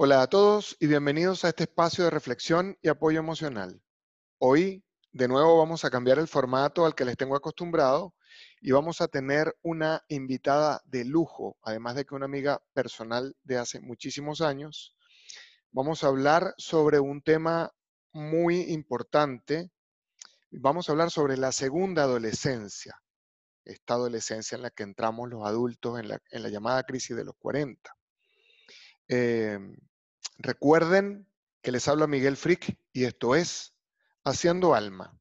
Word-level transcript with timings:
Hola 0.00 0.22
a 0.22 0.28
todos 0.28 0.76
y 0.78 0.86
bienvenidos 0.86 1.44
a 1.44 1.48
este 1.48 1.64
espacio 1.64 2.04
de 2.04 2.10
reflexión 2.10 2.78
y 2.82 2.88
apoyo 2.88 3.18
emocional. 3.18 3.82
Hoy, 4.38 4.84
de 5.10 5.26
nuevo, 5.26 5.58
vamos 5.58 5.84
a 5.84 5.90
cambiar 5.90 6.20
el 6.20 6.28
formato 6.28 6.86
al 6.86 6.94
que 6.94 7.04
les 7.04 7.16
tengo 7.16 7.34
acostumbrado 7.34 8.14
y 8.60 8.70
vamos 8.70 9.00
a 9.00 9.08
tener 9.08 9.56
una 9.60 10.04
invitada 10.06 10.80
de 10.84 11.04
lujo, 11.04 11.58
además 11.62 11.96
de 11.96 12.04
que 12.04 12.14
una 12.14 12.26
amiga 12.26 12.62
personal 12.74 13.34
de 13.42 13.58
hace 13.58 13.80
muchísimos 13.80 14.40
años. 14.40 14.94
Vamos 15.72 16.04
a 16.04 16.06
hablar 16.06 16.54
sobre 16.58 17.00
un 17.00 17.20
tema 17.20 17.72
muy 18.12 18.70
importante. 18.70 19.72
Vamos 20.52 20.88
a 20.88 20.92
hablar 20.92 21.10
sobre 21.10 21.36
la 21.36 21.50
segunda 21.50 22.04
adolescencia, 22.04 23.02
esta 23.64 23.94
adolescencia 23.94 24.54
en 24.54 24.62
la 24.62 24.70
que 24.70 24.84
entramos 24.84 25.28
los 25.28 25.44
adultos 25.44 25.98
en 25.98 26.06
la, 26.06 26.20
en 26.30 26.44
la 26.44 26.50
llamada 26.50 26.84
crisis 26.84 27.16
de 27.16 27.24
los 27.24 27.34
40. 27.40 27.97
Em, 29.08 29.74
recuerden 30.36 31.26
que 31.62 31.72
les 31.72 31.88
habla 31.88 32.06
Miguel 32.06 32.36
Frick 32.36 32.78
y 32.92 33.04
esto 33.04 33.34
es 33.34 33.74
Haciendo 34.22 34.74
Alma. 34.74 35.18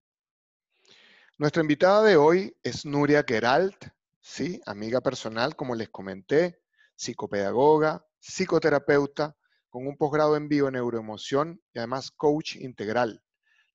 Nuestra 1.37 1.61
invitada 1.61 2.03
de 2.03 2.17
hoy 2.17 2.57
es 2.63 2.85
Nuria 2.85 3.23
Geralt, 3.25 3.85
¿sí? 4.19 4.61
amiga 4.65 4.99
personal, 5.01 5.55
como 5.55 5.75
les 5.75 5.89
comenté, 5.89 6.61
psicopedagoga, 6.95 8.05
psicoterapeuta, 8.19 9.37
con 9.69 9.87
un 9.87 9.95
posgrado 9.95 10.35
en 10.35 10.49
bio-neuroemoción 10.49 11.61
y 11.73 11.79
además 11.79 12.11
coach 12.11 12.57
integral. 12.57 13.23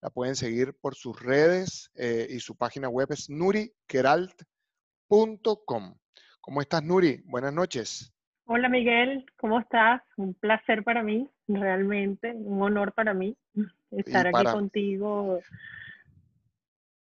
La 0.02 0.10
pueden 0.10 0.36
seguir 0.36 0.76
por 0.80 0.94
sus 0.94 1.18
redes 1.20 1.90
eh, 1.94 2.26
y 2.28 2.40
su 2.40 2.56
página 2.56 2.88
web 2.88 3.12
es 3.12 3.30
nurigeralt.com. 3.30 5.98
¿Cómo 6.40 6.60
estás, 6.60 6.82
Nuri? 6.82 7.22
Buenas 7.24 7.52
noches. 7.52 8.11
Hola 8.46 8.68
Miguel, 8.68 9.24
¿cómo 9.36 9.60
estás? 9.60 10.02
Un 10.16 10.34
placer 10.34 10.82
para 10.82 11.02
mí, 11.02 11.28
realmente, 11.46 12.32
un 12.32 12.60
honor 12.60 12.92
para 12.92 13.14
mí 13.14 13.36
estar 13.90 14.26
aquí 14.26 14.44
contigo, 14.44 15.40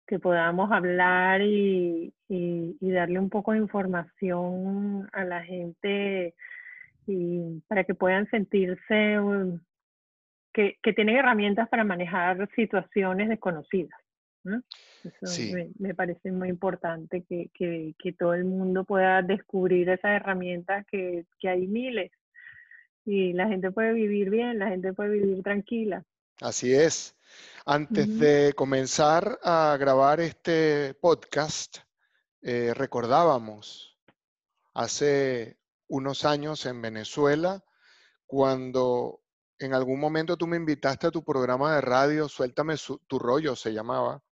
que 0.06 0.20
podamos 0.20 0.72
hablar 0.72 1.42
y, 1.42 2.14
darle 2.82 3.20
un 3.20 3.30
poco 3.30 3.54
de 3.54 3.60
información 3.60 5.08
a 5.14 5.24
la 5.24 5.44
gente 5.44 6.36
y 7.08 7.62
para 7.68 7.86
que 7.86 7.96
puedan 7.96 8.30
sentirse 8.30 9.18
que, 10.54 10.78
que 10.84 10.94
tienen 10.94 11.18
herramientas 11.18 11.70
para 11.70 11.84
manejar 11.84 12.50
situaciones 12.56 13.30
desconocidas. 13.30 13.98
Eso 14.44 15.42
me, 15.80 15.94
parece 15.94 16.32
muy 16.32 16.50
importante 16.50 17.24
que, 17.24 17.50
que, 17.54 18.14
todo 18.14 18.34
el 18.34 18.46
mundo 18.46 18.84
pueda 18.84 19.22
descubrir 19.22 19.90
esas 19.90 20.12
herramientas 20.12 20.86
que, 20.90 21.26
que 21.40 21.50
hay 21.50 21.68
miles 21.68 22.12
y 23.06 23.34
la 23.34 23.48
gente 23.48 23.72
puede 23.72 23.94
vivir 23.94 24.30
bien, 24.30 24.60
la 24.60 24.70
gente 24.70 24.94
puede 24.94 25.10
vivir 25.10 25.44
tranquila. 25.44 26.04
Así 26.42 26.74
es. 26.74 27.16
Antes 27.66 28.20
de 28.20 28.54
comenzar 28.56 29.40
a 29.44 29.76
grabar 29.80 30.20
este 30.20 30.94
podcast, 30.96 31.80
eh, 32.42 32.74
recordábamos 32.74 33.98
hace 34.74 35.60
unos 35.88 36.24
años 36.26 36.66
en 36.66 36.82
Venezuela, 36.82 37.64
cuando 38.26 39.22
en 39.60 39.74
algún 39.74 40.00
momento 40.00 40.38
tú 40.38 40.48
me 40.48 40.58
invitaste 40.58 41.08
a 41.08 41.12
tu 41.12 41.24
programa 41.24 41.76
de 41.76 41.82
radio, 41.82 42.30
Suéltame 42.30 42.76
tu 43.08 43.20
rollo, 43.20 43.56
se 43.56 43.74
llamaba, 43.74 44.24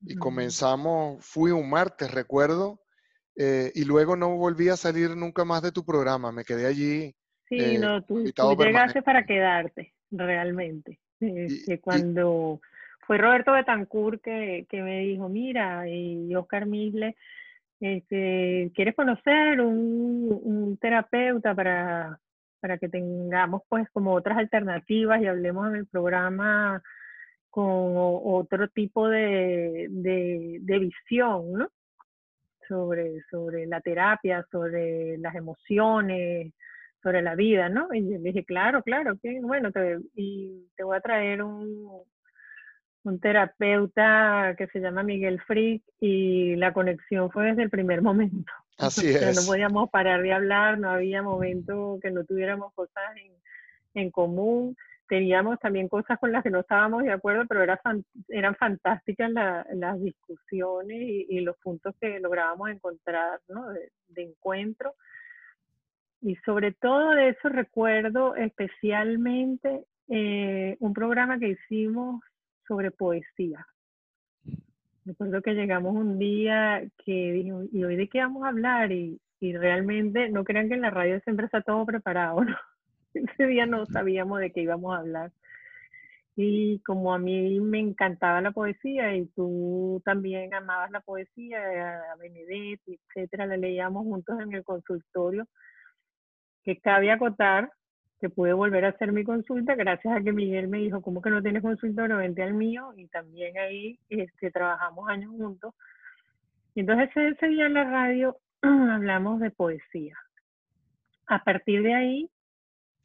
y 0.00 0.16
comenzamos, 0.16 1.24
fui 1.24 1.50
un 1.50 1.68
martes, 1.68 2.10
recuerdo, 2.10 2.80
eh, 3.36 3.70
y 3.74 3.84
luego 3.84 4.16
no 4.16 4.36
volví 4.36 4.68
a 4.68 4.76
salir 4.76 5.16
nunca 5.16 5.44
más 5.44 5.62
de 5.62 5.72
tu 5.72 5.84
programa, 5.84 6.32
me 6.32 6.44
quedé 6.44 6.66
allí. 6.66 7.14
Sí, 7.48 7.76
eh, 7.76 7.78
no, 7.78 8.02
tú, 8.02 8.24
llegaste 8.24 9.02
para 9.02 9.24
quedarte, 9.24 9.94
realmente. 10.10 10.98
Este, 11.20 11.80
cuando 11.80 12.60
fue 13.06 13.18
Roberto 13.18 13.52
Betancourt 13.52 14.22
que, 14.22 14.66
que, 14.68 14.82
me 14.82 15.00
dijo, 15.00 15.28
mira, 15.28 15.88
y 15.88 16.34
Oscar 16.34 16.66
Misle, 16.66 17.16
este, 17.80 18.70
¿quieres 18.74 18.94
conocer 18.94 19.60
un, 19.60 20.40
un 20.42 20.76
terapeuta 20.76 21.54
para, 21.54 22.20
para 22.60 22.78
que 22.78 22.88
tengamos 22.88 23.62
pues 23.68 23.88
como 23.90 24.14
otras 24.14 24.38
alternativas 24.38 25.22
y 25.22 25.26
hablemos 25.26 25.68
en 25.68 25.76
el 25.76 25.86
programa 25.86 26.82
con 27.58 27.92
otro 27.96 28.68
tipo 28.68 29.08
de, 29.08 29.88
de, 29.90 30.78
visión, 30.78 31.54
¿no? 31.54 31.68
Sobre, 32.68 33.20
sobre 33.32 33.66
la 33.66 33.80
terapia, 33.80 34.46
sobre 34.48 35.18
las 35.18 35.34
emociones, 35.34 36.52
sobre 37.02 37.20
la 37.20 37.34
vida, 37.34 37.68
¿no? 37.68 37.92
Y 37.92 38.02
le 38.02 38.18
dije, 38.20 38.44
claro, 38.44 38.84
claro, 38.84 39.18
que 39.20 39.40
bueno, 39.40 39.72
te, 39.72 39.98
y 40.14 40.68
te 40.76 40.84
voy 40.84 40.98
a 40.98 41.00
traer 41.00 41.42
un, 41.42 42.04
un 43.02 43.18
terapeuta 43.18 44.54
que 44.56 44.68
se 44.68 44.78
llama 44.78 45.02
Miguel 45.02 45.40
Frick 45.40 45.82
y 45.98 46.54
la 46.54 46.72
conexión 46.72 47.28
fue 47.32 47.46
desde 47.46 47.64
el 47.64 47.70
primer 47.70 48.02
momento. 48.08 48.52
Así 48.78 49.08
es. 49.08 49.34
no 49.34 49.50
podíamos 49.50 49.90
parar 49.90 50.22
de 50.22 50.32
hablar, 50.32 50.78
no 50.78 50.90
había 50.90 51.24
momento 51.24 51.98
que 52.00 52.12
no 52.12 52.24
tuviéramos 52.24 52.72
cosas 52.74 53.16
en, 53.16 53.32
en 54.00 54.12
común 54.12 54.76
teníamos 55.08 55.58
también 55.58 55.88
cosas 55.88 56.18
con 56.18 56.32
las 56.32 56.42
que 56.42 56.50
no 56.50 56.60
estábamos 56.60 57.02
de 57.02 57.12
acuerdo, 57.12 57.46
pero 57.48 57.62
era 57.62 57.80
eran 58.28 58.54
fantásticas 58.56 59.30
las 59.30 60.00
discusiones 60.00 60.98
y, 61.00 61.40
los 61.40 61.56
puntos 61.58 61.94
que 62.00 62.20
lográbamos 62.20 62.70
encontrar 62.70 63.40
¿no? 63.48 63.68
de, 63.70 64.22
encuentro. 64.22 64.94
Y 66.20 66.36
sobre 66.44 66.72
todo 66.72 67.10
de 67.12 67.30
eso 67.30 67.48
recuerdo 67.48 68.34
especialmente 68.36 69.84
eh, 70.08 70.76
un 70.80 70.92
programa 70.92 71.38
que 71.38 71.50
hicimos 71.50 72.22
sobre 72.66 72.90
poesía. 72.90 73.66
Recuerdo 75.04 75.40
que 75.40 75.54
llegamos 75.54 75.94
un 75.94 76.18
día 76.18 76.82
que 77.04 77.32
dijimos, 77.32 77.66
¿y 77.72 77.82
hoy 77.82 77.96
de 77.96 78.08
qué 78.08 78.18
vamos 78.18 78.44
a 78.44 78.48
hablar? 78.48 78.92
Y, 78.92 79.18
y 79.40 79.56
realmente 79.56 80.28
no 80.28 80.44
crean 80.44 80.68
que 80.68 80.74
en 80.74 80.82
la 80.82 80.90
radio 80.90 81.18
siempre 81.20 81.46
está 81.46 81.62
todo 81.62 81.86
preparado, 81.86 82.44
¿no? 82.44 82.56
Ese 83.14 83.46
día 83.46 83.66
no 83.66 83.86
sabíamos 83.86 84.40
de 84.40 84.52
qué 84.52 84.62
íbamos 84.62 84.94
a 84.94 84.98
hablar. 84.98 85.32
Y 86.36 86.80
como 86.80 87.12
a 87.12 87.18
mí 87.18 87.58
me 87.60 87.80
encantaba 87.80 88.40
la 88.40 88.52
poesía 88.52 89.16
y 89.16 89.26
tú 89.26 90.00
también 90.04 90.54
amabas 90.54 90.90
la 90.92 91.00
poesía, 91.00 91.58
a 92.12 92.16
Benedetti, 92.16 93.00
etcétera, 93.08 93.46
la 93.46 93.56
leíamos 93.56 94.04
juntos 94.04 94.38
en 94.40 94.52
el 94.54 94.62
consultorio, 94.62 95.48
que 96.62 96.78
cabe 96.78 97.10
acotar 97.10 97.72
que 98.20 98.28
pude 98.28 98.52
volver 98.52 98.84
a 98.84 98.88
hacer 98.88 99.12
mi 99.12 99.24
consulta 99.24 99.74
gracias 99.74 100.16
a 100.16 100.20
que 100.20 100.32
Miguel 100.32 100.68
me 100.68 100.78
dijo, 100.78 101.02
¿cómo 101.02 101.22
que 101.22 101.30
no 101.30 101.42
tienes 101.42 101.62
consultorio? 101.62 102.16
Vente 102.16 102.42
al 102.42 102.54
mío 102.54 102.92
y 102.96 103.06
también 103.08 103.56
ahí 103.58 103.98
este, 104.08 104.50
trabajamos 104.50 105.08
años 105.08 105.30
juntos. 105.30 105.74
Entonces 106.74 107.10
ese 107.14 107.48
día 107.48 107.66
en 107.66 107.74
la 107.74 107.84
radio 107.84 108.36
hablamos 108.62 109.40
de 109.40 109.50
poesía. 109.50 110.16
A 111.26 111.44
partir 111.44 111.82
de 111.82 111.94
ahí 111.94 112.30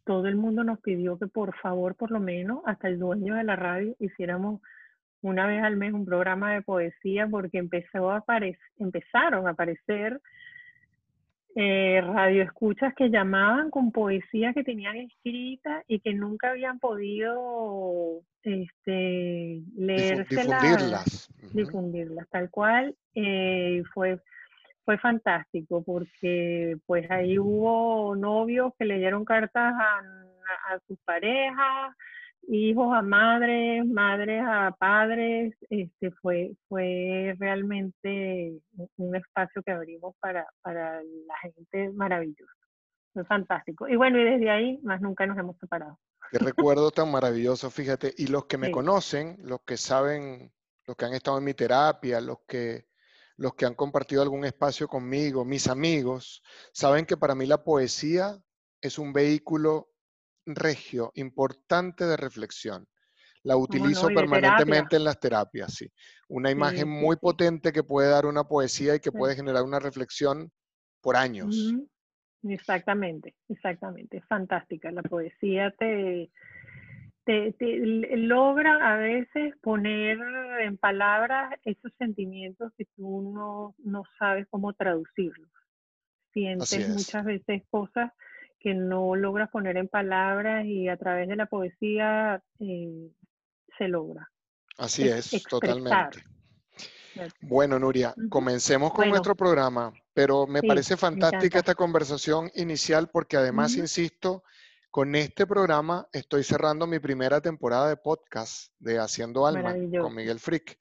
todo 0.06 0.28
el 0.28 0.36
mundo 0.36 0.64
nos 0.64 0.80
pidió 0.80 1.18
que 1.18 1.28
por 1.28 1.56
favor, 1.58 1.96
por 1.96 2.12
lo 2.12 2.20
menos, 2.20 2.62
hasta 2.66 2.88
el 2.88 3.00
dueño 3.00 3.36
de 3.36 3.44
la 3.44 3.56
radio, 3.56 3.96
hiciéramos 4.00 4.62
una 5.22 5.48
vez 5.48 5.64
al 5.64 5.78
mes 5.78 5.94
un 5.94 6.06
programa 6.06 6.54
de 6.54 6.62
poesía 6.62 7.28
porque 7.28 7.58
empezó 7.58 8.12
a 8.12 8.24
empezaron 8.78 9.48
a 9.48 9.52
aparecer 9.52 10.20
eh, 11.56 12.02
radioescuchas 12.02 12.94
que 12.96 13.10
llamaban 13.10 13.70
con 13.70 13.92
poesía 13.92 14.54
que 14.54 14.64
tenían 14.64 14.98
escrita 14.98 15.84
y 15.88 16.00
que 16.00 16.14
nunca 16.14 16.50
habían 16.50 16.80
podido 16.80 18.22
este, 18.42 19.62
leérselas, 19.76 20.62
difundirlas. 20.62 21.30
difundirlas, 21.54 22.30
tal 22.30 22.50
cual. 22.50 22.96
Eh, 23.16 23.84
fue 23.94 24.20
fue 24.86 24.98
fantástico 24.98 25.84
porque 25.84 26.78
pues 26.86 27.10
ahí 27.10 27.40
hubo 27.40 28.16
novios 28.16 28.74
que 28.78 28.86
leyeron 28.86 29.26
cartas 29.26 29.74
a, 29.74 30.00
a 30.74 30.80
sus 30.88 30.98
parejas, 31.06 31.96
hijos 32.48 32.94
a 32.94 33.02
madres, 33.02 33.86
madres 33.86 34.44
a 34.46 34.76
padres, 34.78 35.56
este 35.70 36.12
fue, 36.12 36.56
fue 36.68 37.36
realmente 37.40 38.60
un 38.98 39.16
espacio 39.16 39.62
que 39.64 39.72
abrimos 39.72 40.16
para, 40.20 40.46
para 40.62 41.02
la 41.02 41.38
gente 41.42 41.92
maravilloso. 41.92 42.52
Fue 43.14 43.24
fantástico. 43.26 43.88
Y 43.88 43.96
bueno, 43.96 44.20
y 44.20 44.24
desde 44.24 44.50
ahí 44.50 44.80
más 44.84 45.02
nunca 45.02 45.26
nos 45.26 45.38
hemos 45.38 45.58
separado. 45.58 46.00
Qué 46.32 46.40
recuerdo 46.40 46.90
tan 46.90 47.12
maravilloso, 47.12 47.70
fíjate. 47.70 48.14
Y 48.18 48.28
los 48.28 48.46
que 48.46 48.58
me 48.58 48.72
conocen, 48.72 49.38
los 49.44 49.62
que 49.62 49.78
saben, 49.78 50.52
los 50.88 50.98
que 50.98 51.06
han 51.06 51.14
estado 51.14 51.38
en 51.38 51.44
mi 51.44 51.54
terapia, 51.54 52.20
los 52.20 52.40
que 52.48 52.88
los 53.38 53.56
que 53.56 53.66
han 53.66 53.76
compartido 53.76 54.22
algún 54.22 54.46
espacio 54.46 54.88
conmigo, 54.88 55.46
mis 55.46 55.68
amigos, 55.68 56.42
saben 56.72 57.06
que 57.06 57.18
para 57.18 57.36
mí 57.36 57.46
la 57.46 57.64
poesía 57.64 58.38
es 58.82 59.00
un 59.00 59.14
vehículo 59.14 59.90
regio, 60.46 61.12
importante 61.16 62.06
de 62.06 62.18
reflexión. 62.18 62.88
La 63.44 63.58
utilizo 63.58 64.08
permanentemente 64.08 64.96
en 64.96 65.04
las 65.04 65.20
terapias, 65.20 65.74
sí. 65.74 65.92
Una 66.30 66.50
imagen 66.50 66.88
muy 66.88 67.18
potente 67.18 67.74
que 67.74 67.84
puede 67.84 68.10
dar 68.10 68.26
una 68.26 68.46
poesía 68.46 68.96
y 68.96 69.00
que 69.00 69.12
puede 69.12 69.36
generar 69.36 69.64
una 69.64 69.80
reflexión 69.80 70.50
por 71.02 71.18
años. 71.18 71.74
Exactamente, 72.44 73.36
exactamente. 73.50 74.22
Fantástica. 74.22 74.92
La 74.92 75.02
poesía 75.02 75.72
te, 75.78 76.32
te, 77.26 77.56
logra 78.18 78.94
a 78.94 78.98
veces 78.98 79.54
poner 79.62 80.18
en 80.62 80.78
palabras 80.78 81.54
esos 81.64 81.92
sentimientos 81.98 82.72
que 82.78 82.86
tú 82.96 83.32
no, 83.34 83.76
no 83.80 84.04
sabes 84.20 84.48
cómo 84.50 84.74
traducirlos. 84.74 85.50
Sientes 86.34 86.90
muchas 86.90 87.26
veces 87.26 87.64
cosas 87.70 88.12
que 88.60 88.74
no 88.74 89.16
logras 89.16 89.50
poner 89.50 89.78
en 89.78 89.88
palabras 89.88 90.66
y 90.66 90.88
a 90.88 90.98
través 90.98 91.28
de 91.28 91.36
la 91.36 91.46
poesía 91.46 92.42
eh, 92.60 93.12
se 93.78 93.88
logra. 93.88 94.30
Así 94.78 95.08
es, 95.08 95.44
totalmente. 95.44 96.24
Bueno, 97.42 97.78
Nuria, 97.78 98.16
comencemos 98.30 98.92
con 98.94 99.10
nuestro 99.10 99.36
programa, 99.36 99.94
pero 100.14 100.48
me 100.48 100.64
parece 100.64 100.98
fantástica 100.98 101.60
esta 101.60 101.76
conversación 101.76 102.50
inicial 102.56 103.10
porque 103.10 103.38
además, 103.38 103.76
insisto, 103.76 104.44
con 104.94 105.16
este 105.16 105.48
programa 105.48 106.08
estoy 106.14 106.44
cerrando 106.44 106.86
mi 106.86 107.00
primera 107.00 107.42
temporada 107.42 107.90
de 107.90 107.98
podcast 107.98 108.72
de 108.78 109.00
Haciendo 109.00 109.48
Alma 109.48 109.74
con 110.00 110.14
Miguel 110.14 110.40
Frick. 110.40 110.80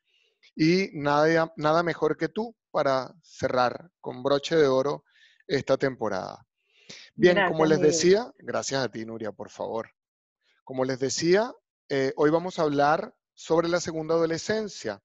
Y 0.54 0.90
nada, 0.92 1.50
nada 1.56 1.82
mejor 1.82 2.18
que 2.18 2.28
tú 2.28 2.54
para 2.70 3.14
cerrar 3.22 3.90
con 4.02 4.22
broche 4.22 4.54
de 4.54 4.66
oro 4.66 5.06
esta 5.46 5.78
temporada. 5.78 6.46
Bien, 7.14 7.38
como 7.48 7.64
les 7.64 7.80
decía, 7.80 8.30
gracias 8.36 8.84
a 8.84 8.90
ti, 8.90 9.06
Nuria, 9.06 9.32
por 9.32 9.48
favor. 9.48 9.88
Como 10.62 10.84
les 10.84 10.98
decía, 10.98 11.50
eh, 11.88 12.12
hoy 12.16 12.28
vamos 12.28 12.58
a 12.58 12.64
hablar 12.64 13.14
sobre 13.32 13.66
la 13.66 13.80
segunda 13.80 14.14
adolescencia. 14.14 15.02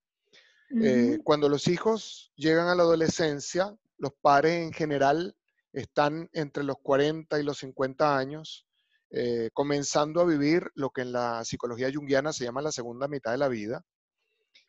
Eh, 0.82 1.18
cuando 1.24 1.48
los 1.48 1.66
hijos 1.66 2.30
llegan 2.36 2.68
a 2.68 2.74
la 2.74 2.82
adolescencia, 2.82 3.74
los 3.96 4.12
padres 4.20 4.62
en 4.62 4.74
general 4.74 5.34
están 5.72 6.28
entre 6.34 6.62
los 6.62 6.76
40 6.82 7.40
y 7.40 7.42
los 7.42 7.56
50 7.56 8.14
años, 8.18 8.67
eh, 9.10 9.50
comenzando 9.54 10.20
a 10.20 10.26
vivir 10.26 10.70
lo 10.74 10.90
que 10.90 11.02
en 11.02 11.12
la 11.12 11.44
psicología 11.44 11.90
junguiana 11.92 12.32
se 12.32 12.44
llama 12.44 12.60
la 12.60 12.72
segunda 12.72 13.08
mitad 13.08 13.32
de 13.32 13.38
la 13.38 13.48
vida. 13.48 13.82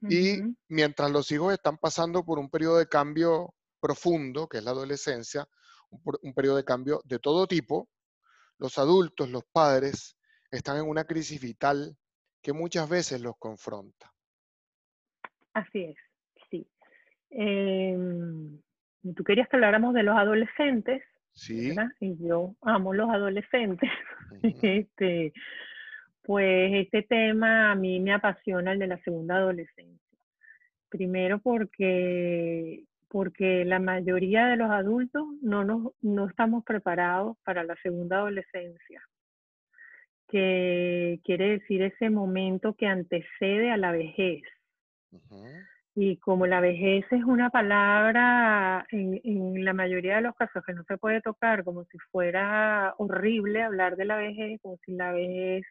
Y 0.01 0.37
mientras 0.69 1.11
los 1.11 1.29
hijos 1.31 1.51
están 1.51 1.77
pasando 1.77 2.23
por 2.23 2.39
un 2.39 2.49
periodo 2.49 2.77
de 2.77 2.87
cambio 2.87 3.53
profundo, 3.81 4.47
que 4.47 4.59
es 4.59 4.63
la 4.63 4.71
adolescencia, 4.71 5.45
un, 5.89 6.33
periodo 6.33 6.55
de 6.55 6.63
cambio 6.63 7.01
de 7.03 7.19
todo 7.19 7.47
tipo, 7.47 7.89
los 8.57 8.77
adultos, 8.77 9.29
los 9.29 9.43
padres, 9.51 10.17
están 10.51 10.77
en 10.77 10.87
una 10.87 11.03
crisis 11.03 11.41
vital 11.41 11.97
que 12.41 12.53
muchas 12.53 12.87
veces 12.87 13.19
los 13.21 13.35
confronta. 13.37 14.13
Así 15.53 15.83
es, 15.83 15.97
sí. 16.49 16.65
Em, 17.31 18.61
tú 19.15 19.23
querías 19.25 19.49
que 19.49 19.57
habláramos 19.57 19.93
de 19.93 20.03
los 20.03 20.15
adolescentes, 20.15 21.03
sí. 21.33 21.75
Y 21.99 22.17
yo 22.17 22.55
amo 22.61 22.93
los 22.93 23.09
adolescentes. 23.09 23.89
este, 24.61 25.33
pues 26.23 26.73
este 26.73 27.03
tema 27.03 27.71
a 27.71 27.75
mí 27.75 27.99
me 27.99 28.13
apasiona 28.13 28.73
el 28.73 28.79
de 28.79 28.87
la 28.87 28.97
segunda 29.03 29.37
adolescencia. 29.37 30.19
Primero 30.89 31.39
porque 31.39 32.85
porque 33.09 33.65
la 33.65 33.79
mayoría 33.79 34.45
de 34.47 34.55
los 34.55 34.69
adultos 34.69 35.23
no, 35.41 35.63
nos, 35.63 35.93
no 36.01 36.27
estamos 36.27 36.63
preparados 36.63 37.37
para 37.43 37.63
la 37.63 37.75
segunda 37.81 38.17
adolescencia, 38.17 39.01
que 40.27 41.19
quiere 41.23 41.57
decir 41.57 41.81
ese 41.81 42.11
momento 42.11 42.75
que 42.75 42.85
antecede 42.85 43.71
a 43.71 43.77
la 43.77 43.91
vejez. 43.91 44.43
Y 46.01 46.15
como 46.17 46.47
la 46.47 46.61
vejez 46.61 47.05
es 47.11 47.25
una 47.25 47.49
palabra 47.49 48.87
en, 48.89 49.19
en, 49.23 49.65
la 49.65 49.73
mayoría 49.73 50.15
de 50.15 50.21
los 50.21 50.35
casos 50.35 50.63
que 50.65 50.73
no 50.73 50.85
se 50.87 50.97
puede 50.97 51.21
tocar, 51.21 51.65
como 51.65 51.83
si 51.85 51.97
fuera 52.09 52.93
horrible 52.97 53.61
hablar 53.63 53.97
de 53.97 54.05
la 54.05 54.15
vejez, 54.15 54.61
como 54.61 54.77
si 54.85 54.93
la 54.93 55.11
vejez 55.11 55.65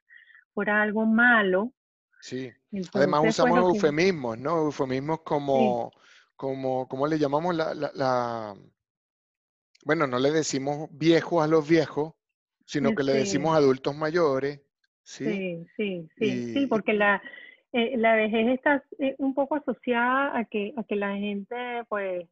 fuera 0.52 0.82
algo 0.82 1.06
malo. 1.06 1.72
Sí, 2.20 2.52
además 2.92 3.22
usamos 3.28 3.58
eufemismos, 3.58 4.36
¿no? 4.38 4.66
Eufemismos 4.66 5.20
como 5.22 5.92
como, 6.36 6.86
¿cómo 6.88 7.06
le 7.08 7.18
llamamos 7.18 7.54
la, 7.54 7.74
la, 7.74 8.54
bueno, 9.84 10.06
no 10.06 10.18
le 10.18 10.30
decimos 10.30 10.88
viejos 10.92 11.42
a 11.42 11.48
los 11.48 11.66
viejos, 11.66 12.14
sino 12.64 12.94
que 12.94 13.02
le 13.02 13.14
decimos 13.14 13.56
adultos 13.56 13.96
mayores. 13.96 14.60
Sí, 15.02 15.66
sí, 15.76 16.08
sí, 16.18 16.52
sí, 16.52 16.66
porque 16.66 16.92
la, 16.92 17.20
eh, 17.72 17.96
la 17.96 18.14
vejez 18.14 18.48
está 18.48 18.82
eh, 18.98 19.14
un 19.18 19.34
poco 19.34 19.56
asociada 19.56 20.38
a 20.38 20.44
que, 20.44 20.72
a 20.76 20.84
que 20.84 20.96
la 20.96 21.14
gente 21.16 21.84
pues 21.88 22.28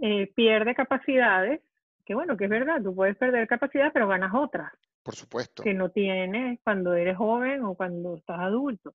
eh, 0.00 0.30
pierde 0.34 0.74
capacidades, 0.74 1.60
que 2.04 2.14
bueno, 2.14 2.36
que 2.36 2.44
es 2.44 2.50
verdad, 2.50 2.82
tú 2.82 2.94
puedes 2.94 3.16
perder 3.16 3.46
capacidades, 3.46 3.92
pero 3.92 4.08
ganas 4.08 4.34
otras. 4.34 4.72
Por 5.02 5.14
supuesto. 5.14 5.62
Que 5.62 5.74
no 5.74 5.90
tienes 5.90 6.58
cuando 6.64 6.94
eres 6.94 7.16
joven 7.16 7.62
o 7.64 7.74
cuando 7.74 8.16
estás 8.16 8.40
adulto. 8.40 8.94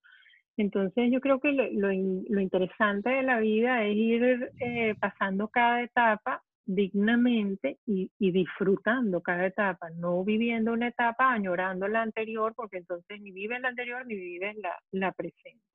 Entonces 0.57 1.09
yo 1.12 1.21
creo 1.21 1.39
que 1.39 1.53
lo, 1.53 1.91
interesante 1.91 3.09
de 3.09 3.24
la 3.24 3.39
vida 3.39 3.86
es 3.86 3.95
ir 3.95 4.51
eh, 4.59 4.95
pasando 5.00 5.47
cada 5.47 5.81
etapa 5.81 6.44
dignamente 6.65 7.80
y, 7.86 8.12
disfrutando 8.19 9.21
cada 9.21 9.47
etapa, 9.47 9.89
no 9.91 10.24
viviendo 10.24 10.74
una 10.74 10.89
etapa 10.89 11.31
añorando 11.31 11.88
la 11.88 12.01
anterior, 12.01 12.53
porque 12.56 12.77
entonces 12.77 13.21
ni 13.21 13.31
vives 13.31 13.62
la 13.62 13.69
anterior 13.69 14.06
ni 14.06 14.15
vives 14.15 14.56
la, 14.57 14.77
la 14.91 15.12
presente. 15.13 15.69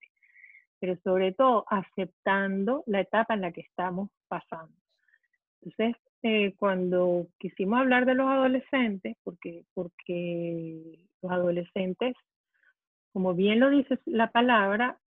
Pero 0.84 1.00
sobre 1.02 1.32
todo 1.32 1.64
aceptando 1.70 2.84
la 2.86 3.00
etapa 3.00 3.32
en 3.32 3.40
la 3.40 3.52
que 3.52 3.62
estamos 3.62 4.10
pasando. 4.28 4.75
Entonces, 5.62 5.96
eh, 6.22 6.54
cuando 6.58 7.26
quisimos 7.38 7.78
hablar 7.78 8.04
de 8.04 8.14
los 8.14 8.26
adolescentes, 8.26 9.16
porque, 9.25 9.64
porque 9.72 10.98
los 11.22 11.32
adolescentes 11.32 12.14
como 13.14 13.32
bien 13.32 13.60
lo 13.60 13.70
dice 13.70 14.00
la 14.06 14.32
palabra, 14.32 14.98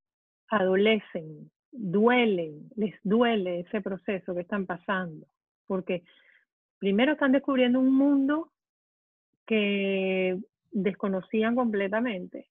adolecen, 0.48 1.52
duelen, 1.74 2.70
les 2.78 2.96
duele 3.04 3.60
ese 3.60 3.82
proceso 3.82 4.34
que 4.34 4.42
están 4.42 4.66
pasando, 4.66 5.28
porque 5.68 6.04
primero 6.80 7.12
están 7.12 7.34
descubriendo 7.34 7.82
un 7.82 7.94
mundo 7.94 8.54
que 9.46 10.40
desconocían 10.72 11.54
completamente, 11.56 12.48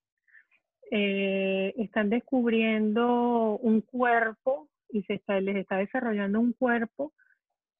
eh, 0.91 1.73
están 1.77 2.09
descubriendo 2.09 3.57
un 3.57 3.81
cuerpo 3.81 4.69
y 4.89 5.03
se 5.03 5.15
está, 5.15 5.39
les 5.41 5.57
está 5.57 5.77
desarrollando 5.77 6.39
un 6.39 6.53
cuerpo 6.53 7.13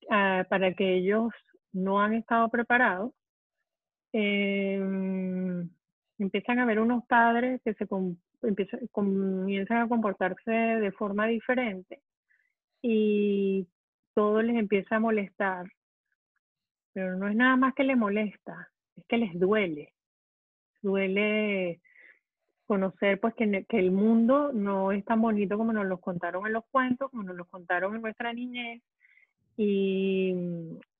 ah, 0.09 0.45
para 0.49 0.73
que 0.73 0.95
ellos 0.95 1.31
no 1.71 2.01
han 2.01 2.13
estado 2.13 2.49
preparados. 2.49 3.13
Em, 4.13 5.69
empiezan 6.17 6.59
a 6.59 6.65
ver 6.65 6.79
unos 6.79 7.05
padres 7.05 7.61
que 7.63 7.73
se 7.75 7.87
comienzan 8.91 9.77
a 9.77 9.87
comportarse 9.87 10.51
de 10.51 10.91
forma 10.91 11.27
diferente 11.27 12.01
y 12.81 13.67
todo 14.13 14.41
les 14.41 14.55
empieza 14.57 14.95
a 14.95 14.99
molestar. 14.99 15.67
Pero 16.93 17.15
no 17.15 17.27
es 17.27 17.35
nada 17.35 17.55
más 17.55 17.73
que 17.75 17.83
les 17.83 17.97
molesta, 17.97 18.69
es 18.95 19.05
que 19.05 19.17
les 19.17 19.39
duele. 19.39 19.93
Duele 20.81 21.79
conocer 22.67 23.19
pues 23.19 23.33
que, 23.33 23.65
que 23.67 23.79
el 23.79 23.91
mundo 23.91 24.51
no 24.53 24.91
es 24.91 25.03
tan 25.05 25.21
bonito 25.21 25.57
como 25.57 25.73
nos 25.73 25.85
lo 25.85 25.99
contaron 25.99 26.45
en 26.45 26.53
los 26.53 26.65
cuentos, 26.69 27.09
como 27.09 27.23
nos 27.23 27.35
lo 27.35 27.45
contaron 27.45 27.95
en 27.95 28.01
nuestra 28.01 28.33
niñez 28.33 28.83
y, 29.55 30.33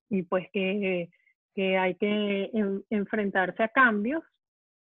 y 0.09 0.23
pues 0.23 0.47
que, 0.51 1.09
que 1.53 1.77
hay 1.77 1.95
que 1.95 2.51
enfrentarse 2.89 3.63
a 3.63 3.69
cambios 3.69 4.23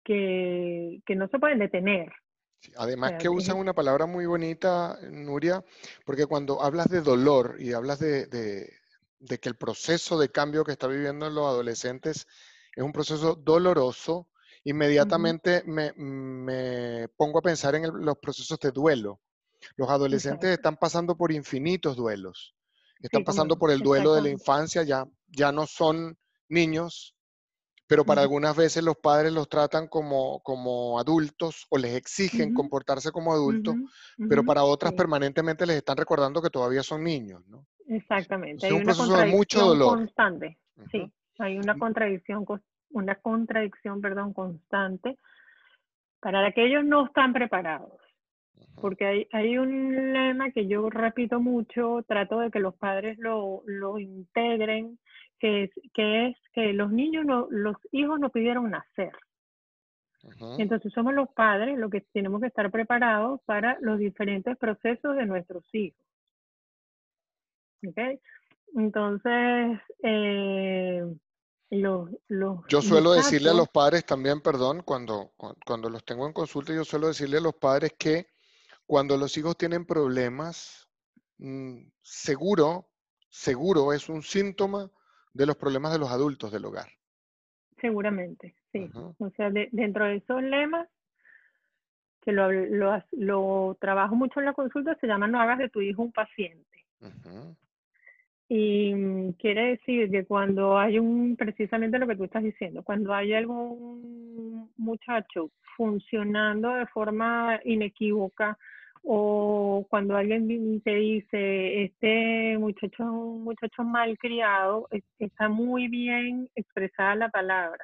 que, 0.04 1.02
no 1.16 1.28
se 1.28 1.40
pueden 1.40 1.60
detener. 1.60 2.12
además 2.78 3.14
que 3.20 3.30
usan 3.30 3.58
una 3.58 3.74
palabra 3.74 4.06
muy 4.06 4.26
bonita, 4.26 4.98
Nuria, 5.12 5.64
porque 6.06 6.26
cuando 6.26 6.62
hablas 6.62 6.90
de 6.90 7.02
dolor 7.02 7.58
y 7.60 7.74
hablas 7.74 8.00
de, 8.00 8.28
que 8.30 9.50
el 9.50 9.56
proceso 9.56 10.20
de 10.20 10.30
cambio 10.30 10.64
que 10.64 10.72
está 10.72 10.88
viviendo 10.88 11.30
los 11.30 11.46
adolescentes 11.46 12.28
es 12.76 12.84
un 12.84 12.92
proceso 12.92 13.36
doloroso, 13.36 14.28
inmediatamente 14.64 15.64
me, 15.66 17.08
pongo 17.18 17.40
a 17.40 17.42
pensar 17.42 17.76
en 17.76 17.84
los 18.06 18.18
procesos 18.18 18.60
de 18.60 18.72
duelo. 18.72 19.20
Los 19.76 19.90
adolescentes 19.90 20.50
están 20.50 20.78
pasando 20.78 21.16
por 21.16 21.32
infinitos 21.32 21.96
duelos. 21.96 22.56
Están 23.00 23.24
pasando 23.24 23.58
por 23.58 23.72
el 23.72 23.80
duelo 23.80 24.14
de 24.14 24.22
la 24.22 24.30
infancia, 24.30 24.84
ya, 24.84 25.06
ya 25.28 25.52
no 25.52 25.68
son 25.68 26.18
niños, 26.48 27.16
pero 27.88 28.06
para 28.06 28.22
algunas 28.22 28.56
veces 28.56 28.84
los 28.84 28.96
padres 28.98 29.34
los 29.34 29.50
tratan 29.50 29.88
como, 29.88 30.40
como 30.42 30.98
adultos 31.00 31.66
o 31.70 31.78
les 31.78 31.96
exigen 31.96 32.54
comportarse 32.54 33.12
como 33.12 33.34
adultos, 33.34 33.76
pero 34.30 34.44
para 34.44 34.64
otras 34.64 34.94
permanentemente 34.94 35.66
les 35.66 35.78
están 35.78 35.98
recordando 35.98 36.42
que 36.42 36.50
todavía 36.50 36.82
son 36.82 37.04
niños, 37.04 37.46
¿no? 37.48 37.66
Exactamente. 37.88 38.66
hay 38.66 38.72
un 38.72 38.84
proceso 38.84 39.18
de 39.18 39.26
mucho 39.26 39.60
dolor. 39.60 39.98
Constante, 39.98 40.58
sí. 40.92 41.12
Hay 41.40 41.58
una 41.58 41.78
contradicción, 41.78 42.46
una 42.94 43.16
contradicción, 43.16 44.02
perdón, 44.02 44.34
constante 44.34 45.18
para 46.20 46.52
que 46.54 46.66
ellos 46.66 46.86
no 46.86 47.06
están 47.06 47.34
preparados. 47.34 48.00
Porque 48.80 49.06
hay, 49.06 49.28
hay 49.34 49.58
un 49.58 50.14
lema 50.14 50.52
que 50.52 50.68
yo 50.68 50.90
repito 50.90 51.42
mucho, 51.42 52.04
trato 52.08 52.40
de 52.40 52.50
que 52.50 52.60
los 52.60 52.76
padres 52.76 53.20
lo, 53.20 53.62
lo 53.66 54.00
integren 54.00 54.98
que 55.38 55.64
es, 55.64 55.72
que 55.94 56.28
es 56.28 56.38
que 56.54 56.72
los 56.72 56.92
niños, 56.92 57.26
no, 57.26 57.48
los 57.52 57.76
hijos 57.92 58.20
no 58.20 58.30
pidieron 58.30 58.72
nacer. 58.72 59.12
Entonces 60.58 60.94
somos 60.94 61.14
los 61.14 61.30
padres 61.34 61.78
los 61.78 61.92
que 61.92 62.00
tenemos 62.14 62.40
que 62.40 62.48
estar 62.48 62.72
preparados 62.72 63.42
para 63.44 63.78
los 63.82 64.00
diferentes 64.00 64.58
procesos 64.58 65.18
de 65.18 65.26
nuestros 65.26 65.66
hijos. 65.74 66.00
¿Okay? 67.86 68.20
Entonces, 68.76 69.80
eh, 70.02 71.04
los, 71.70 72.10
los, 72.28 72.60
yo 72.68 72.82
suelo 72.82 73.14
decirle 73.14 73.50
a 73.50 73.54
los 73.54 73.70
padres 73.70 74.06
también, 74.06 74.42
perdón, 74.42 74.84
cuando, 74.84 75.34
cuando 75.66 75.90
los 75.90 76.06
tengo 76.06 76.28
en 76.28 76.34
consulta, 76.34 76.74
yo 76.74 76.86
suelo 76.86 77.08
decirle 77.08 77.38
a 77.38 77.42
los 77.42 77.56
padres 77.56 77.94
que 77.98 78.28
cuando 78.86 79.18
los 79.18 79.36
hijos 79.38 79.58
tienen 79.58 79.86
problemas, 79.86 80.88
mm, 81.38 81.80
seguro, 82.02 82.90
seguro 83.30 83.94
es 83.94 84.10
un 84.10 84.22
síntoma 84.22 84.92
de 85.34 85.46
los 85.46 85.56
problemas 85.56 85.92
de 85.92 86.00
los 86.00 86.12
adultos 86.12 86.52
del 86.52 86.66
hogar. 86.66 86.88
Seguramente, 87.82 88.56
sí. 88.72 88.90
O 89.18 89.30
sea, 89.32 89.50
dentro 89.50 90.06
de 90.06 90.18
esos 90.18 90.42
lemas, 90.42 90.88
que 92.22 92.32
lo, 92.32 92.52
lo, 92.52 93.04
lo, 93.12 93.78
trabajo 93.82 94.16
mucho 94.16 94.40
en 94.40 94.46
la 94.46 94.54
consulta, 94.54 94.96
se 95.02 95.08
llama 95.08 95.28
no 95.28 95.42
hagas 95.42 95.58
de 95.58 95.70
tu 95.70 95.82
hijo 95.82 96.02
un 96.02 96.14
paciente. 96.14 96.86
Y 98.50 98.94
mm, 98.94 99.32
quiere 99.34 99.70
decir 99.70 100.12
que 100.12 100.26
cuando 100.26 100.78
hay 100.78 101.00
un, 101.00 101.36
precisamente 101.36 102.00
lo 102.00 102.08
que 102.08 102.16
tú 102.16 102.26
estás 102.26 102.44
diciendo, 102.44 102.84
cuando 102.84 103.14
hay 103.14 103.34
algún 103.34 104.72
muchacho 104.78 105.52
funcionando 105.78 106.74
de 106.74 106.86
forma 106.88 107.60
inequívoca, 107.64 108.58
o 109.06 109.86
cuando 109.90 110.16
alguien 110.16 110.82
te 110.82 110.96
dice, 110.96 111.84
este 111.84 112.58
muchacho 112.58 113.04
es 113.04 113.10
un 113.10 113.44
muchacho 113.44 113.84
mal 113.84 114.18
criado, 114.18 114.88
está 115.20 115.50
muy 115.50 115.90
bien 115.90 116.50
expresada 116.56 117.14
la 117.16 117.30
palabra, 117.30 117.84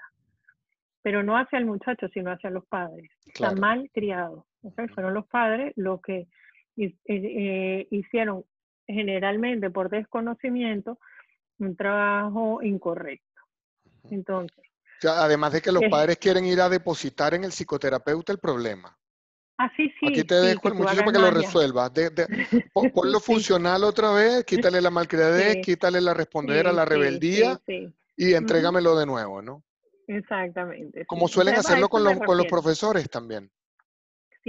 pero 1.01 1.21
no 1.21 1.37
hacia 1.37 1.59
el 1.59 1.65
muchacho, 1.65 2.07
sino 2.13 2.31
hacia 2.31 2.49
los 2.49 2.65
padres. 2.67 3.11
Está 3.25 3.51
mal 3.53 3.89
criado. 3.93 4.45
Fueron 4.93 5.13
los 5.13 5.27
padres 5.27 5.73
los 5.75 6.01
que 6.01 6.27
eh, 6.77 6.93
eh, 7.05 7.87
hicieron 7.91 8.45
generalmente 8.89 9.69
por 9.69 9.89
desconocimiento 9.89 10.99
un 11.59 11.75
trabajo 11.75 12.61
incorrecto. 12.61 13.25
Entonces. 14.09 14.63
además 15.03 15.53
de 15.53 15.61
que 15.61 15.71
los 15.71 15.83
padres 15.89 16.17
quieren 16.17 16.45
ir 16.45 16.59
a 16.61 16.69
depositar 16.69 17.33
en 17.33 17.43
el 17.43 17.51
psicoterapeuta 17.51 18.31
el 18.31 18.39
problema. 18.39 18.95
Ah, 19.57 19.69
sí, 19.75 19.91
sí. 19.99 20.07
Aquí 20.07 20.23
te 20.23 20.35
dejo 20.35 20.69
el 20.69 20.73
muchacho 20.75 21.01
para 21.01 21.11
que 21.11 21.19
lo 21.19 21.31
resuelvas. 21.31 21.91
ponlo 22.93 23.19
funcional 23.19 23.83
otra 23.83 24.11
vez, 24.11 24.45
quítale 24.45 24.81
la 24.81 24.89
malcriadez, 24.89 25.57
quítale 25.61 25.99
la 25.99 26.13
responder 26.13 26.65
a 26.67 26.71
la 26.71 26.85
rebeldía 26.85 27.59
y 28.15 28.33
entrégamelo 28.33 28.97
de 28.97 29.05
nuevo, 29.05 29.41
¿no? 29.41 29.63
Exactamente. 30.07 31.05
Como 31.05 31.27
suelen 31.27 31.55
hacerlo 31.55 31.89
con 31.89 32.03
los, 32.03 32.17
con 32.19 32.37
los 32.37 32.47
profesores 32.47 33.09
también. 33.09 33.51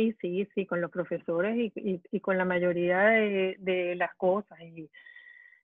Sí, 0.01 0.17
sí, 0.21 0.49
sí, 0.55 0.67
con 0.67 0.81
los 0.81 0.91
profesores 0.91 1.57
y, 1.57 2.01
y, 2.11 2.21
con 2.21 2.39
la 2.39 2.45
mayoría 2.45 3.01
de, 3.01 3.57
de 3.59 3.95
las 3.97 4.15
cosas. 4.15 4.59
Y, 4.61 4.89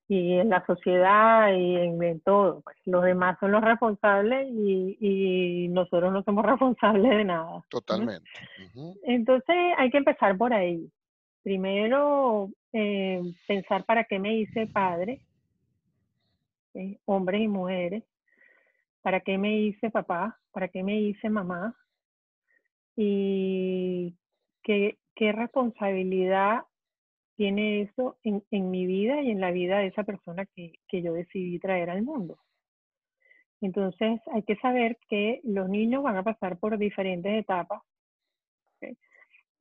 y 0.08 0.34
en 0.34 0.50
la 0.50 0.64
sociedad 0.66 1.52
y 1.54 1.76
en, 1.76 2.20
todo. 2.20 2.60
Pues. 2.60 2.76
Los 2.84 3.02
demás 3.02 3.38
son 3.40 3.52
los 3.52 3.62
responsables 3.62 4.48
y, 4.50 5.68
nosotros 5.70 6.12
no 6.12 6.22
somos 6.22 6.44
responsables 6.46 7.10
de 7.10 7.24
nada. 7.24 7.64
Totalmente. 7.68 8.28
Entonces 9.04 9.56
hay 9.78 9.90
que 9.90 9.98
empezar 9.98 10.36
por 10.36 10.52
ahí. 10.52 10.90
Primero, 11.42 12.50
eh, 12.72 13.22
pensar 13.46 13.84
para 13.84 14.04
qué 14.04 14.18
me 14.18 14.36
hice 14.36 14.66
padre, 14.66 15.20
hombres 17.04 17.40
y 17.40 17.48
mujeres, 17.48 18.04
para 19.00 19.20
qué 19.20 19.38
me 19.38 19.56
hice 19.56 19.90
papá, 19.90 20.38
para 20.50 20.68
qué 20.68 20.82
me 20.82 21.00
hice 21.00 21.30
mamá 21.30 21.74
y 22.96 24.14
qué, 24.66 24.98
qué 25.14 25.30
responsabilidad 25.30 26.64
tiene 27.36 27.82
eso 27.82 28.18
en, 28.24 28.70
mi 28.70 28.86
vida 28.86 29.22
y 29.22 29.30
en 29.30 29.40
la 29.40 29.52
vida 29.52 29.78
de 29.78 29.86
esa 29.86 30.02
persona 30.02 30.46
que 30.46 31.02
yo 31.02 31.12
decidí 31.12 31.60
traer 31.60 31.90
al 31.90 32.02
mundo. 32.02 32.38
Entonces 33.60 34.20
hay 34.32 34.42
que 34.42 34.56
saber 34.56 34.98
que 35.08 35.40
los 35.44 35.68
niños 35.68 36.02
van 36.02 36.16
a 36.16 36.24
pasar 36.24 36.58
por 36.58 36.76
diferentes 36.78 37.32
etapas. 37.32 37.82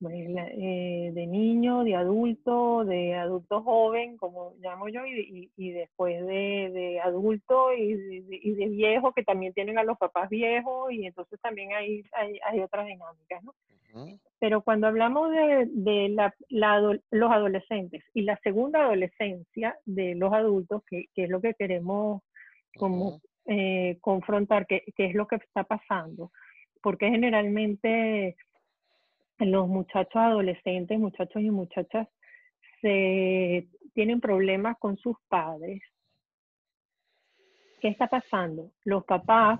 Eh, 0.02 1.12
de 1.14 1.26
niño, 1.26 1.84
de 1.86 1.96
adulto, 1.96 2.84
de 2.84 3.16
adulto 3.16 3.64
joven, 3.64 4.18
como 4.18 4.54
llamo 4.60 4.90
yo, 4.90 5.06
y, 5.06 5.50
y, 5.56 5.72
después 5.72 6.26
de, 6.26 6.70
de 6.74 7.00
adulto 7.00 7.74
y 7.74 7.94
de, 7.94 8.24
y 8.30 8.52
de, 8.56 8.68
viejo, 8.68 9.14
que 9.14 9.24
también 9.24 9.54
tienen 9.54 9.78
a 9.78 9.84
los 9.84 9.98
papás 9.98 10.30
viejos, 10.30 10.92
y 10.92 11.06
entonces 11.06 11.40
también 11.42 11.72
hay, 11.74 12.04
hay, 12.12 12.40
hay 12.46 12.60
otras 12.60 12.88
dinámicas, 12.88 13.44
¿no? 13.44 13.54
Pero 14.40 14.62
cuando 14.62 14.88
hablamos 14.88 15.32
de, 15.32 15.70
de 15.72 16.10
la, 16.10 16.36
los 16.50 17.32
adolescentes 17.32 18.04
y 18.14 18.24
la 18.24 18.38
segunda 18.44 18.84
adolescencia 18.84 19.78
de 19.86 20.16
los 20.16 20.34
adultos, 20.34 20.84
que, 20.90 21.06
que 21.16 21.24
es 21.24 21.30
lo 21.30 21.40
que 21.40 21.54
queremos 21.54 22.22
como 22.78 23.22
eh, 23.46 23.98
confrontar, 24.02 24.68
qué 24.68 24.84
es 24.98 25.16
lo 25.16 25.28
que 25.28 25.38
está 25.38 25.64
pasando, 25.64 26.32
porque 26.82 27.10
generalmente 27.10 28.36
los 29.40 29.68
muchachos 29.68 30.16
adolescentes, 30.16 31.00
muchachos 31.00 31.42
y 31.42 31.52
muchachas, 31.52 32.08
se 32.82 33.68
tienen 33.94 34.22
problemas 34.22 34.78
con 34.80 34.98
sus 34.98 35.18
padres. 35.28 35.82
¿Qué 37.82 37.90
está 37.90 38.08
pasando? 38.08 38.72
Los 38.84 39.04
papás, 39.06 39.60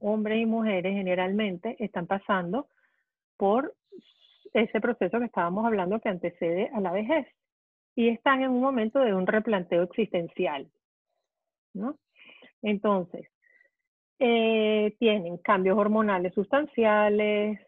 hombres 0.00 0.40
y 0.40 0.46
mujeres 0.46 0.94
generalmente, 0.94 1.76
están 1.78 2.06
pasando 2.06 2.68
por 3.36 3.74
ese 4.52 4.80
proceso 4.80 5.18
que 5.18 5.26
estábamos 5.26 5.64
hablando 5.64 6.00
que 6.00 6.08
antecede 6.08 6.70
a 6.74 6.80
la 6.80 6.92
vejez 6.92 7.26
y 7.94 8.08
están 8.08 8.42
en 8.42 8.50
un 8.50 8.60
momento 8.60 9.00
de 9.00 9.14
un 9.14 9.26
replanteo 9.26 9.82
existencial. 9.82 10.70
Entonces, 12.62 13.28
eh, 14.18 14.94
tienen 14.98 15.38
cambios 15.38 15.78
hormonales 15.78 16.34
sustanciales, 16.34 17.58